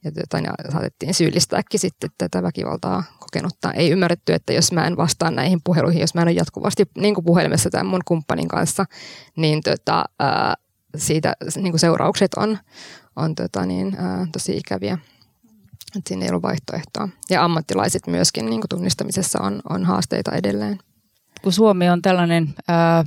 Ja, 0.03 0.11
ja 0.43 0.71
saatettiin 0.71 1.13
syyllistääkin 1.13 1.79
sitten 1.79 2.09
tätä 2.17 2.43
väkivaltaa 2.43 3.03
kokenutta. 3.19 3.71
Ei 3.71 3.89
ymmärretty, 3.89 4.33
että 4.33 4.53
jos 4.53 4.71
mä 4.71 4.87
en 4.87 4.97
vastaa 4.97 5.31
näihin 5.31 5.59
puheluihin, 5.63 6.01
jos 6.01 6.15
mä 6.15 6.21
en 6.21 6.27
ole 6.27 6.35
jatkuvasti 6.35 6.85
niin 6.97 7.15
kuin 7.15 7.25
puhelimessa 7.25 7.69
tämän 7.69 7.85
mun 7.85 8.01
kumppanin 8.05 8.47
kanssa, 8.47 8.85
niin 9.35 9.61
tota, 9.63 10.05
ää, 10.19 10.55
siitä 10.97 11.35
niin 11.55 11.71
kuin 11.71 11.79
seuraukset 11.79 12.33
on, 12.33 12.57
on 13.15 13.35
tota, 13.35 13.65
niin, 13.65 13.95
ää, 13.97 14.27
tosi 14.31 14.57
ikäviä. 14.57 14.97
Et 15.97 16.07
siinä 16.07 16.25
ei 16.25 16.29
ollut 16.29 16.43
vaihtoehtoa. 16.43 17.09
Ja 17.29 17.43
ammattilaiset 17.43 18.07
myöskin 18.07 18.45
niin 18.45 18.61
kuin 18.61 18.69
tunnistamisessa 18.69 19.39
on, 19.41 19.61
on 19.69 19.85
haasteita 19.85 20.31
edelleen 20.31 20.79
kun 21.43 21.53
Suomi 21.53 21.89
on 21.89 22.01
tällainen 22.01 22.53
ää, 22.67 23.03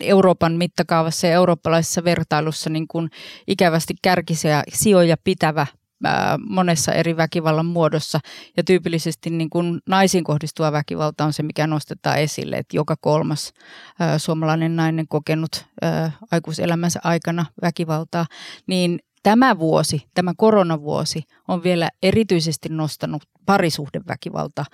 Euroopan 0.00 0.52
mittakaavassa 0.52 1.26
ja 1.26 1.32
eurooppalaisessa 1.32 2.04
vertailussa 2.04 2.70
niin 2.70 2.88
kuin 2.88 3.10
ikävästi 3.46 3.94
kärkisiä 4.02 4.62
sijoja 4.72 5.16
pitävä 5.24 5.66
ää, 6.04 6.38
monessa 6.48 6.92
eri 6.92 7.16
väkivallan 7.16 7.66
muodossa. 7.66 8.20
Ja 8.56 8.64
tyypillisesti 8.64 9.30
niin 9.30 9.50
kuin 9.50 9.80
naisiin 9.88 10.24
kohdistuva 10.24 10.72
väkivalta 10.72 11.24
on 11.24 11.32
se, 11.32 11.42
mikä 11.42 11.66
nostetaan 11.66 12.18
esille, 12.18 12.56
että 12.56 12.76
joka 12.76 12.96
kolmas 13.00 13.52
ää, 14.00 14.18
suomalainen 14.18 14.76
nainen 14.76 15.08
kokenut 15.08 15.66
ää, 15.82 16.12
aikuiselämänsä 16.30 17.00
aikana 17.04 17.46
väkivaltaa, 17.62 18.26
niin 18.66 18.98
tämä 19.26 19.58
vuosi, 19.58 20.02
tämä 20.14 20.32
koronavuosi 20.36 21.22
on 21.48 21.62
vielä 21.62 21.88
erityisesti 22.02 22.68
nostanut 22.68 23.22
parisuhdeväkivalta 23.46 24.64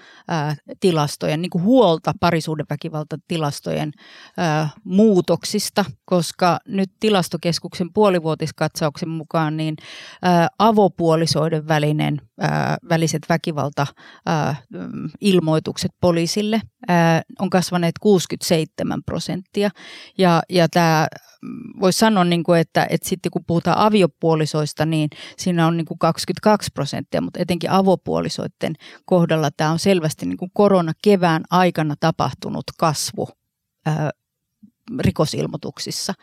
tilastojen, 0.81 1.43
niin 1.43 1.51
kuin 1.51 1.65
huolta 1.65 2.13
parisuhdeväkivalta-tilastojen 2.21 3.93
muutoksista, 4.85 5.85
koska 6.05 6.59
nyt 6.69 6.91
tilastokeskuksen 7.01 7.93
puolivuotiskatsauksen 7.93 9.09
mukaan 9.09 9.57
niin 9.57 9.77
ää, 10.23 10.49
avopuolisoiden 10.59 11.69
välinen, 11.69 12.21
ää, 12.41 12.77
väliset 12.89 13.23
väkivalta-ilmoitukset 13.29 15.93
poliisille 16.01 16.61
ää, 16.89 17.23
on 17.39 17.51
kasvaneet 17.51 17.95
67 18.01 19.03
prosenttia. 19.07 19.71
Ja, 20.19 20.43
ja 20.49 20.69
tämä 20.69 21.07
voisi 21.81 21.99
sanoa, 21.99 22.25
niin 22.25 22.43
kuin, 22.43 22.61
että, 22.61 22.87
että 22.91 23.09
sitten 23.09 23.33
kun 23.33 23.45
puhutaan 23.45 23.79
aviopuolisoista, 23.79 24.87
niin 24.87 25.11
siinä 25.37 25.67
on 25.67 25.77
niin 25.77 25.85
kuin 25.85 25.99
22 25.99 26.71
prosenttia, 26.75 27.21
mutta 27.21 27.41
etenkin 27.41 27.71
avopuolisoiden 27.71 28.75
kohdalla 29.05 29.51
tämä 29.51 29.71
on 29.71 29.79
selvästi 29.79 30.27
niin 30.27 30.37
kuin 30.37 30.51
koronakevään 30.55 31.43
aikana 31.51 31.95
tapahtunut 32.01 32.65
kasvu 32.79 33.29
ää, 33.87 34.11
rikosilmoituksissa. 34.99 36.15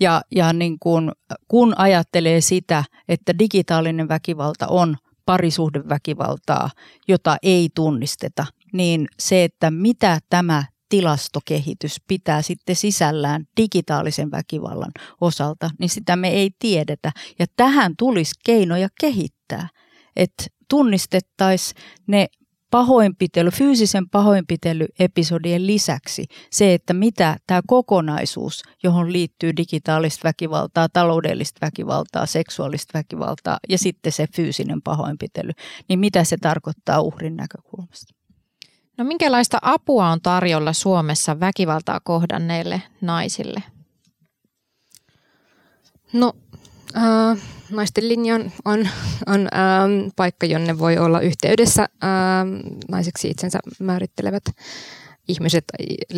Ja, 0.00 0.22
ja 0.30 0.52
niin 0.52 0.78
kuin, 0.78 1.12
kun 1.48 1.74
ajattelee 1.76 2.40
sitä, 2.40 2.84
että 3.08 3.38
digitaalinen 3.38 4.08
väkivalta 4.08 4.66
on 4.66 4.96
parisuhdeväkivaltaa, 5.26 6.70
jota 7.08 7.36
ei 7.42 7.68
tunnisteta, 7.74 8.46
niin 8.72 9.08
se, 9.18 9.44
että 9.44 9.70
mitä 9.70 10.18
tämä 10.30 10.64
tilastokehitys 10.88 11.96
pitää 12.08 12.42
sitten 12.42 12.76
sisällään 12.76 13.44
digitaalisen 13.56 14.30
väkivallan 14.30 14.92
osalta, 15.20 15.70
niin 15.78 15.88
sitä 15.88 16.16
me 16.16 16.28
ei 16.28 16.50
tiedetä. 16.58 17.12
Ja 17.38 17.46
tähän 17.56 17.94
tulisi 17.98 18.34
keinoja 18.44 18.88
kehittää, 19.00 19.68
että 20.16 20.44
tunnistettaisiin 20.68 21.82
ne 22.06 22.26
pahoinpitely, 22.70 23.50
fyysisen 23.50 24.10
pahoinpitelyepisodien 24.10 25.66
lisäksi 25.66 26.24
se, 26.50 26.74
että 26.74 26.94
mitä 26.94 27.36
tämä 27.46 27.60
kokonaisuus, 27.66 28.62
johon 28.82 29.12
liittyy 29.12 29.56
digitaalista 29.56 30.28
väkivaltaa, 30.28 30.88
taloudellista 30.88 31.66
väkivaltaa, 31.66 32.26
seksuaalista 32.26 32.98
väkivaltaa 32.98 33.58
ja 33.68 33.78
sitten 33.78 34.12
se 34.12 34.26
fyysinen 34.36 34.82
pahoinpitely, 34.82 35.50
niin 35.88 35.98
mitä 35.98 36.24
se 36.24 36.36
tarkoittaa 36.36 37.00
uhrin 37.00 37.36
näkökulmasta. 37.36 38.15
No 38.98 39.04
minkälaista 39.04 39.58
apua 39.62 40.08
on 40.08 40.20
tarjolla 40.20 40.72
Suomessa 40.72 41.40
väkivaltaa 41.40 42.00
kohdanneille 42.00 42.82
naisille? 43.00 43.62
No 46.12 46.32
äh, 46.96 47.38
naisten 47.70 48.08
linjan 48.08 48.52
on, 48.64 48.88
on 49.26 49.40
ähm, 49.40 50.08
paikka, 50.16 50.46
jonne 50.46 50.78
voi 50.78 50.98
olla 50.98 51.20
yhteydessä 51.20 51.82
ähm, 52.04 52.48
naiseksi 52.88 53.28
itsensä 53.28 53.58
määrittelevät 53.78 54.44
ihmiset 55.28 55.64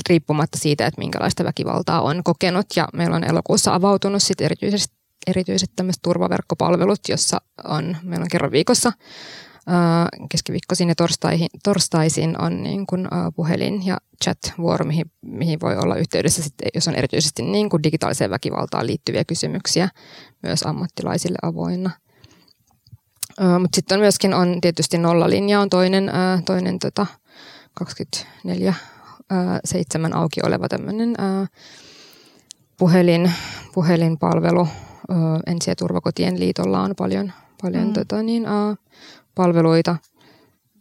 riippumatta 0.09 0.59
siitä, 0.59 0.87
että 0.87 1.01
minkälaista 1.01 1.45
väkivaltaa 1.45 2.03
on 2.03 2.25
kokenut. 2.25 2.67
Ja 2.77 2.89
meillä 2.93 3.17
on 3.17 3.25
elokuussa 3.25 3.75
avautunut 3.75 4.23
sit 4.23 4.41
erityisesti, 4.41 4.97
erityiset 5.27 5.71
turvaverkkopalvelut, 6.03 7.01
jossa 7.09 7.41
on, 7.65 7.97
meillä 8.03 8.23
on 8.23 8.29
kerran 8.29 8.53
viikossa 8.53 8.93
keskiviikkoisin 10.31 10.89
ja 10.89 10.95
torstaisin, 10.95 11.49
torstaisin 11.65 12.41
on 12.41 12.63
niin 12.63 12.87
kuin, 12.87 13.09
puhelin- 13.37 13.87
ja 13.87 13.99
chat-vuoro, 14.25 14.85
mihin, 14.85 15.11
mihin 15.23 15.61
voi 15.61 15.77
olla 15.77 15.97
yhteydessä, 15.97 16.43
sitten, 16.43 16.69
jos 16.75 16.89
on 16.89 16.95
erityisesti 16.95 17.43
niin 17.43 17.71
kuin 17.71 17.83
digitaaliseen 17.83 18.31
väkivaltaan 18.31 18.87
liittyviä 18.87 19.25
kysymyksiä 19.25 19.89
myös 20.43 20.63
ammattilaisille 20.63 21.39
avoinna. 21.43 21.91
Mutta 23.61 23.77
sitten 23.77 23.97
on 23.97 24.01
myöskin 24.01 24.35
on 24.35 24.61
tietysti 24.61 24.99
nollalinja 24.99 25.61
on 25.61 25.71
toinen, 25.71 26.11
toinen 26.45 26.79
tota, 26.79 27.07
24 27.75 28.75
7 29.65 30.15
auki 30.15 30.41
oleva 30.45 30.69
tämmöinen 30.69 31.15
puhelin, 32.79 33.33
puhelinpalvelu. 33.75 34.69
Ensi- 35.47 35.71
ja 35.71 35.77
turvakotien 35.77 36.41
liitolla 36.41 36.81
on 36.81 36.95
paljon, 36.97 37.33
paljon 37.63 37.87
mm. 37.87 37.93
tota, 37.93 38.23
niin, 38.23 38.47
palveluita. 39.39 39.97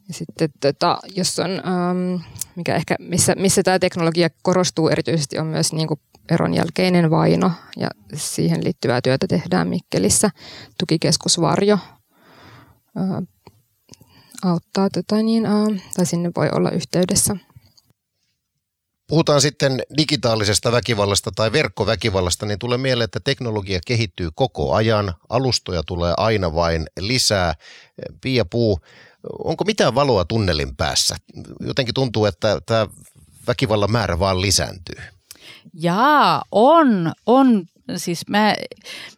Ja 0.07 0.13
sitten 0.13 0.49
tota, 0.61 0.99
jos 1.15 1.39
on, 1.39 1.51
ähm, 1.51 2.21
mikä 2.55 2.75
ehkä, 2.75 2.95
missä, 2.99 3.33
missä 3.37 3.63
tämä 3.63 3.79
teknologia 3.79 4.29
korostuu 4.41 4.89
erityisesti 4.89 5.39
on 5.39 5.47
myös 5.47 5.73
niin 5.73 5.87
kuin 5.87 5.99
eron 6.31 6.53
jälkeinen 6.53 7.09
vaino 7.09 7.51
ja 7.77 7.89
siihen 8.13 8.63
liittyvää 8.63 9.01
työtä 9.01 9.27
tehdään 9.27 9.67
Mikkelissä. 9.67 10.29
Tukikeskus 10.79 11.41
Varjo 11.41 11.77
äh, 12.97 13.23
auttaa 14.43 14.89
tota, 14.89 15.15
niin, 15.15 15.45
äh, 15.45 15.83
tai 15.95 16.05
sinne 16.05 16.31
voi 16.35 16.49
olla 16.53 16.71
yhteydessä. 16.71 17.35
Puhutaan 19.07 19.41
sitten 19.41 19.81
digitaalisesta 19.97 20.71
väkivallasta 20.71 21.31
tai 21.35 21.51
verkkoväkivallasta, 21.51 22.45
niin 22.45 22.59
tulee 22.59 22.77
mieleen, 22.77 23.05
että 23.05 23.19
teknologia 23.19 23.79
kehittyy 23.87 24.29
koko 24.35 24.73
ajan, 24.73 25.13
alustoja 25.29 25.83
tulee 25.83 26.13
aina 26.17 26.55
vain 26.55 26.85
lisää. 26.99 27.53
Pia 28.21 28.45
Puu, 28.45 28.79
onko 29.43 29.63
mitään 29.63 29.95
valoa 29.95 30.25
tunnelin 30.25 30.75
päässä? 30.75 31.15
Jotenkin 31.59 31.93
tuntuu, 31.93 32.25
että 32.25 32.61
tämä 32.65 32.87
väkivallan 33.47 33.91
määrä 33.91 34.19
vaan 34.19 34.41
lisääntyy. 34.41 34.95
Jaa, 35.73 36.43
on, 36.51 37.13
on. 37.25 37.65
Siis 37.95 38.27
mä, 38.29 38.55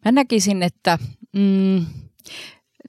mä 0.06 0.12
näkisin, 0.12 0.64
että 0.64 1.00
mm, 1.36 1.86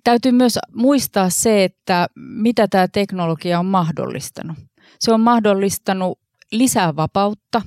täytyy 0.05 0.33
myös 0.33 0.59
muistaa 0.75 1.31
se, 1.31 1.65
että 1.65 2.09
mitä 2.17 2.69
tämä 2.69 2.89
teknologia 2.89 3.59
on 3.59 3.67
mahdollistanut. 3.67 4.57
Se 4.99 5.13
on 5.13 5.21
mahdollistanut 5.21 6.19
lisää 6.53 6.97
vapautta. 6.97 7.63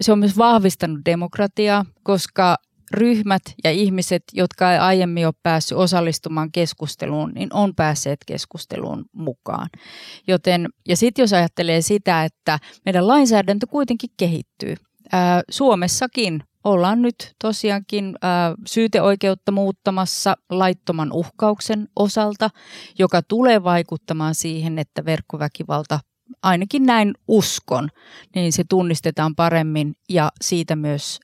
Se 0.00 0.12
on 0.12 0.18
myös 0.18 0.38
vahvistanut 0.38 1.00
demokratiaa, 1.04 1.84
koska 2.02 2.56
ryhmät 2.92 3.42
ja 3.64 3.70
ihmiset, 3.70 4.22
jotka 4.32 4.72
ei 4.72 4.78
aiemmin 4.78 5.26
ole 5.26 5.34
päässyt 5.42 5.78
osallistumaan 5.78 6.52
keskusteluun, 6.52 7.32
niin 7.34 7.48
on 7.52 7.74
päässeet 7.74 8.18
keskusteluun 8.26 9.04
mukaan. 9.12 9.68
Joten, 10.26 10.68
ja 10.88 10.96
sitten 10.96 11.22
jos 11.22 11.32
ajattelee 11.32 11.80
sitä, 11.80 12.24
että 12.24 12.58
meidän 12.84 13.08
lainsäädäntö 13.08 13.66
kuitenkin 13.66 14.10
kehittyy. 14.16 14.74
Ää, 15.12 15.42
Suomessakin 15.50 16.42
ollaan 16.64 17.02
nyt 17.02 17.34
tosiaankin 17.42 18.14
ää, 18.22 18.54
syyteoikeutta 18.66 19.52
muuttamassa 19.52 20.36
laittoman 20.50 21.12
uhkauksen 21.12 21.88
osalta, 21.96 22.50
joka 22.98 23.22
tulee 23.22 23.64
vaikuttamaan 23.64 24.34
siihen, 24.34 24.78
että 24.78 25.04
verkkoväkivalta 25.04 26.00
ainakin 26.42 26.86
näin 26.86 27.14
uskon, 27.28 27.88
niin 28.34 28.52
se 28.52 28.64
tunnistetaan 28.68 29.34
paremmin 29.34 29.94
ja 30.08 30.30
siitä 30.40 30.76
myös 30.76 31.20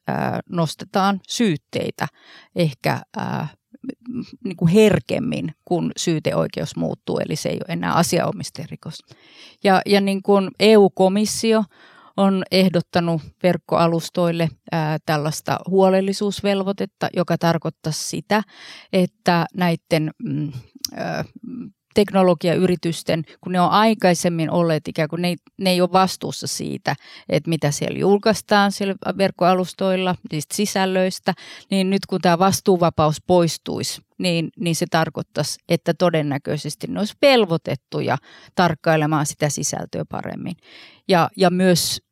nostetaan 0.50 1.20
syytteitä 1.28 2.09
ehkä 2.57 3.00
niin 4.44 4.57
kuin 4.57 4.68
herkemmin, 4.68 5.55
kun 5.64 5.92
syyteoikeus 5.96 6.76
muuttuu, 6.76 7.18
eli 7.18 7.36
se 7.36 7.48
ei 7.48 7.57
ole 7.57 7.72
enää 7.72 7.92
asiaomisterikos. 7.92 8.98
Ja, 9.64 9.82
ja 9.86 10.00
niin 10.00 10.22
kuin 10.22 10.50
EU-komissio 10.61 11.64
on 12.16 12.42
ehdottanut 12.50 13.22
verkkoalustoille 13.42 14.48
ää, 14.72 14.98
tällaista 15.07 15.59
huolellisuusvelvoitetta, 15.68 17.09
joka 17.16 17.38
tarkoittaa 17.38 17.92
sitä, 17.92 18.42
että 18.92 19.46
näiden 19.55 20.11
mm, 20.24 20.52
ää, 20.94 21.24
teknologiayritysten, 21.95 23.24
kun 23.40 23.53
ne 23.53 23.61
on 23.61 23.70
aikaisemmin 23.70 24.51
olleet 24.51 24.88
ikään 24.88 25.09
kuin 25.09 25.22
ne, 25.22 25.34
ne 25.61 25.70
ei 25.70 25.80
ole 25.80 25.92
vastuussa 25.92 26.47
siitä, 26.47 26.97
että 27.28 27.51
mitä 27.51 27.70
siellä 27.70 27.99
julkaistaan 27.99 28.72
siellä 28.72 28.95
verkkoalustoilla, 29.18 30.14
niistä 30.32 30.57
sisällöistä, 30.57 31.34
niin 31.70 31.90
nyt 31.90 32.07
kun 32.07 32.20
tämä 32.20 32.38
vastuuvapaus 32.38 33.22
poistuisi, 33.26 34.03
niin, 34.18 34.49
niin 34.59 34.76
se 34.76 34.86
tarkoittaisi, 34.90 35.59
että 35.68 35.95
todennäköisesti 35.95 36.86
ne 36.86 36.99
olisi 36.99 37.14
velvoitettuja 37.22 38.18
tarkkailemaan 38.55 39.26
sitä 39.26 39.49
sisältöä 39.49 40.05
paremmin. 40.05 40.57
Ja, 41.09 41.30
ja 41.36 41.51
myös 41.51 42.03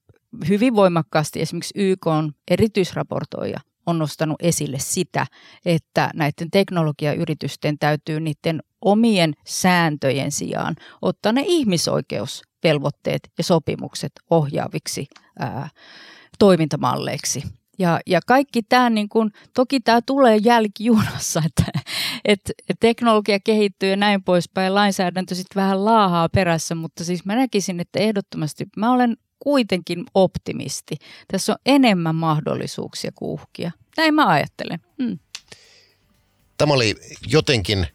hyvin 0.48 0.76
voimakkaasti 0.76 1.40
esimerkiksi 1.40 1.74
YK 1.76 2.06
on 2.06 2.32
erityisraportoija 2.50 3.60
on 3.86 3.98
nostanut 3.98 4.36
esille 4.42 4.78
sitä, 4.78 5.26
että 5.64 6.10
näiden 6.14 6.50
teknologiayritysten 6.50 7.78
täytyy 7.78 8.20
niiden 8.20 8.62
omien 8.80 9.34
sääntöjen 9.44 10.32
sijaan 10.32 10.76
ottaa 11.02 11.32
ne 11.32 11.42
ihmisoikeusvelvoitteet 11.46 13.30
ja 13.38 13.44
sopimukset 13.44 14.12
ohjaaviksi 14.30 15.06
ää, 15.38 15.68
toimintamalleiksi. 16.38 17.42
Ja, 17.78 18.00
ja 18.06 18.20
kaikki 18.26 18.62
tämä, 18.62 18.90
niin 18.90 19.08
kun, 19.08 19.30
toki 19.54 19.80
tämä 19.80 20.00
tulee 20.06 20.36
jälkijunassa, 20.36 21.42
että, 21.48 21.64
että 22.24 22.52
teknologia 22.80 23.40
kehittyy 23.40 23.90
ja 23.90 23.96
näin 23.96 24.22
poispäin, 24.22 24.74
lainsäädäntö 24.74 25.34
sitten 25.34 25.62
vähän 25.62 25.84
laahaa 25.84 26.28
perässä, 26.28 26.74
mutta 26.74 27.04
siis 27.04 27.24
mä 27.24 27.36
näkisin, 27.36 27.80
että 27.80 27.98
ehdottomasti 27.98 28.66
mä 28.76 28.92
olen 28.92 29.16
kuitenkin 29.44 30.04
optimisti. 30.14 30.96
Tässä 31.32 31.52
on 31.52 31.58
enemmän 31.66 32.14
mahdollisuuksia 32.14 33.10
kuin 33.14 33.30
uhkia. 33.30 33.70
Näin 33.96 34.14
mä 34.14 34.28
ajattelen. 34.28 34.80
Hmm. 35.02 35.18
Tämä 36.58 36.74
oli 36.74 36.94
jotenkin 37.26 37.86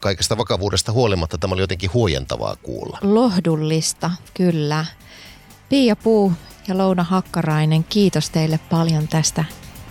kaikesta 0.00 0.38
vakavuudesta 0.38 0.92
huolimatta 0.92 1.38
tämä 1.38 1.54
oli 1.54 1.62
jotenkin 1.62 1.92
huojentavaa 1.94 2.56
kuulla. 2.56 2.98
Lohdullista, 3.02 4.10
kyllä. 4.34 4.86
Pia 5.68 5.96
Puu 5.96 6.32
ja 6.68 6.78
Louna 6.78 7.02
Hakkarainen, 7.02 7.84
kiitos 7.84 8.30
teille 8.30 8.60
paljon 8.70 9.08
tästä 9.08 9.44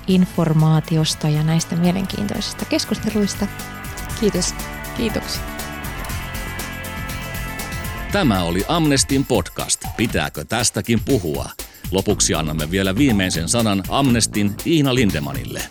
informaatiosta 0.07 1.29
ja 1.29 1.43
näistä 1.43 1.75
mielenkiintoisista 1.75 2.65
keskusteluista. 2.65 3.47
Kiitos. 4.19 4.55
Kiitoksia. 4.97 5.41
Tämä 8.11 8.43
oli 8.43 8.63
Amnestin 8.67 9.25
podcast. 9.25 9.86
Pitääkö 9.97 10.45
tästäkin 10.45 10.99
puhua? 11.05 11.49
Lopuksi 11.91 12.33
annamme 12.33 12.71
vielä 12.71 12.95
viimeisen 12.95 13.49
sanan 13.49 13.83
Amnestin 13.89 14.55
Iina 14.65 14.95
Lindemanille. 14.95 15.61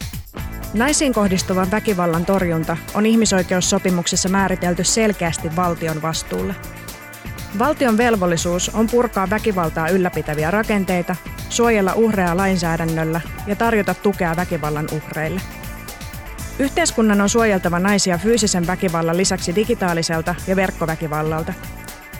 Naisiin 0.74 1.14
kohdistuvan 1.14 1.70
väkivallan 1.70 2.26
torjunta 2.26 2.76
on 2.94 3.06
ihmisoikeussopimuksessa 3.06 4.28
määritelty 4.28 4.84
selkeästi 4.84 5.56
valtion 5.56 6.02
vastuulle. 6.02 6.54
Valtion 7.58 7.96
velvollisuus 7.98 8.68
on 8.68 8.86
purkaa 8.86 9.30
väkivaltaa 9.30 9.88
ylläpitäviä 9.88 10.50
rakenteita, 10.50 11.16
suojella 11.48 11.94
uhreja 11.94 12.36
lainsäädännöllä 12.36 13.20
ja 13.46 13.56
tarjota 13.56 13.94
tukea 13.94 14.36
väkivallan 14.36 14.88
uhreille. 14.92 15.40
Yhteiskunnan 16.58 17.20
on 17.20 17.28
suojeltava 17.28 17.78
naisia 17.78 18.18
fyysisen 18.18 18.66
väkivallan 18.66 19.16
lisäksi 19.16 19.54
digitaaliselta 19.54 20.34
ja 20.46 20.56
verkkoväkivallalta. 20.56 21.54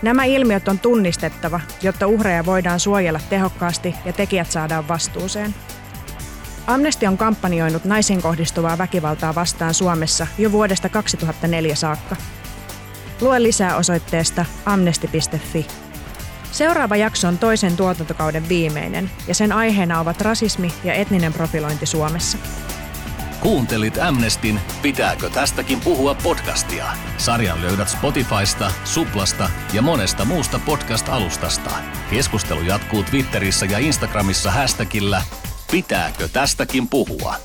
Nämä 0.01 0.23
ilmiöt 0.23 0.67
on 0.67 0.79
tunnistettava, 0.79 1.59
jotta 1.81 2.07
uhreja 2.07 2.45
voidaan 2.45 2.79
suojella 2.79 3.19
tehokkaasti 3.29 3.95
ja 4.05 4.13
tekijät 4.13 4.51
saadaan 4.51 4.87
vastuuseen– 4.87 5.55
Amnesty 6.67 7.05
on 7.05 7.17
kampanjoinut 7.17 7.85
naisiin 7.85 8.21
kohdistuvaa 8.21 8.77
väkivaltaa 8.77 9.35
vastaan 9.35 9.73
Suomessa 9.73 10.27
jo 10.37 10.51
vuodesta 10.51 10.89
2004 10.89 11.75
saakka. 11.75 12.15
Lue 13.21 13.43
lisää 13.43 13.77
osoitteesta 13.77 14.45
amnesti.fi. 14.65 15.67
Seuraava 16.51 16.95
jakso 16.95 17.27
on 17.27 17.37
toisen 17.37 17.77
tuotantokauden 17.77 18.49
viimeinen 18.49 19.11
ja 19.27 19.35
sen 19.35 19.51
aiheena 19.51 19.99
ovat 19.99 20.21
rasismi 20.21 20.73
ja 20.83 20.93
etninen 20.93 21.33
profilointi 21.33 21.85
Suomessa. 21.85 22.37
Kuuntelit 23.39 23.97
Amnestin 23.97 24.59
Pitääkö 24.81 25.29
tästäkin 25.29 25.79
puhua 25.79 26.15
podcastia? 26.15 26.85
Sarjan 27.17 27.61
löydät 27.61 27.89
Spotifysta, 27.89 28.71
Suplasta 28.83 29.49
ja 29.73 29.81
monesta 29.81 30.25
muusta 30.25 30.59
podcast-alustasta. 30.65 31.71
Keskustelu 32.09 32.61
jatkuu 32.61 33.03
Twitterissä 33.03 33.65
ja 33.65 33.79
Instagramissa 33.79 34.51
hashtagillä 34.51 35.21
Pitääkö 35.71 36.27
tästäkin 36.27 36.87
puhua? 36.87 37.35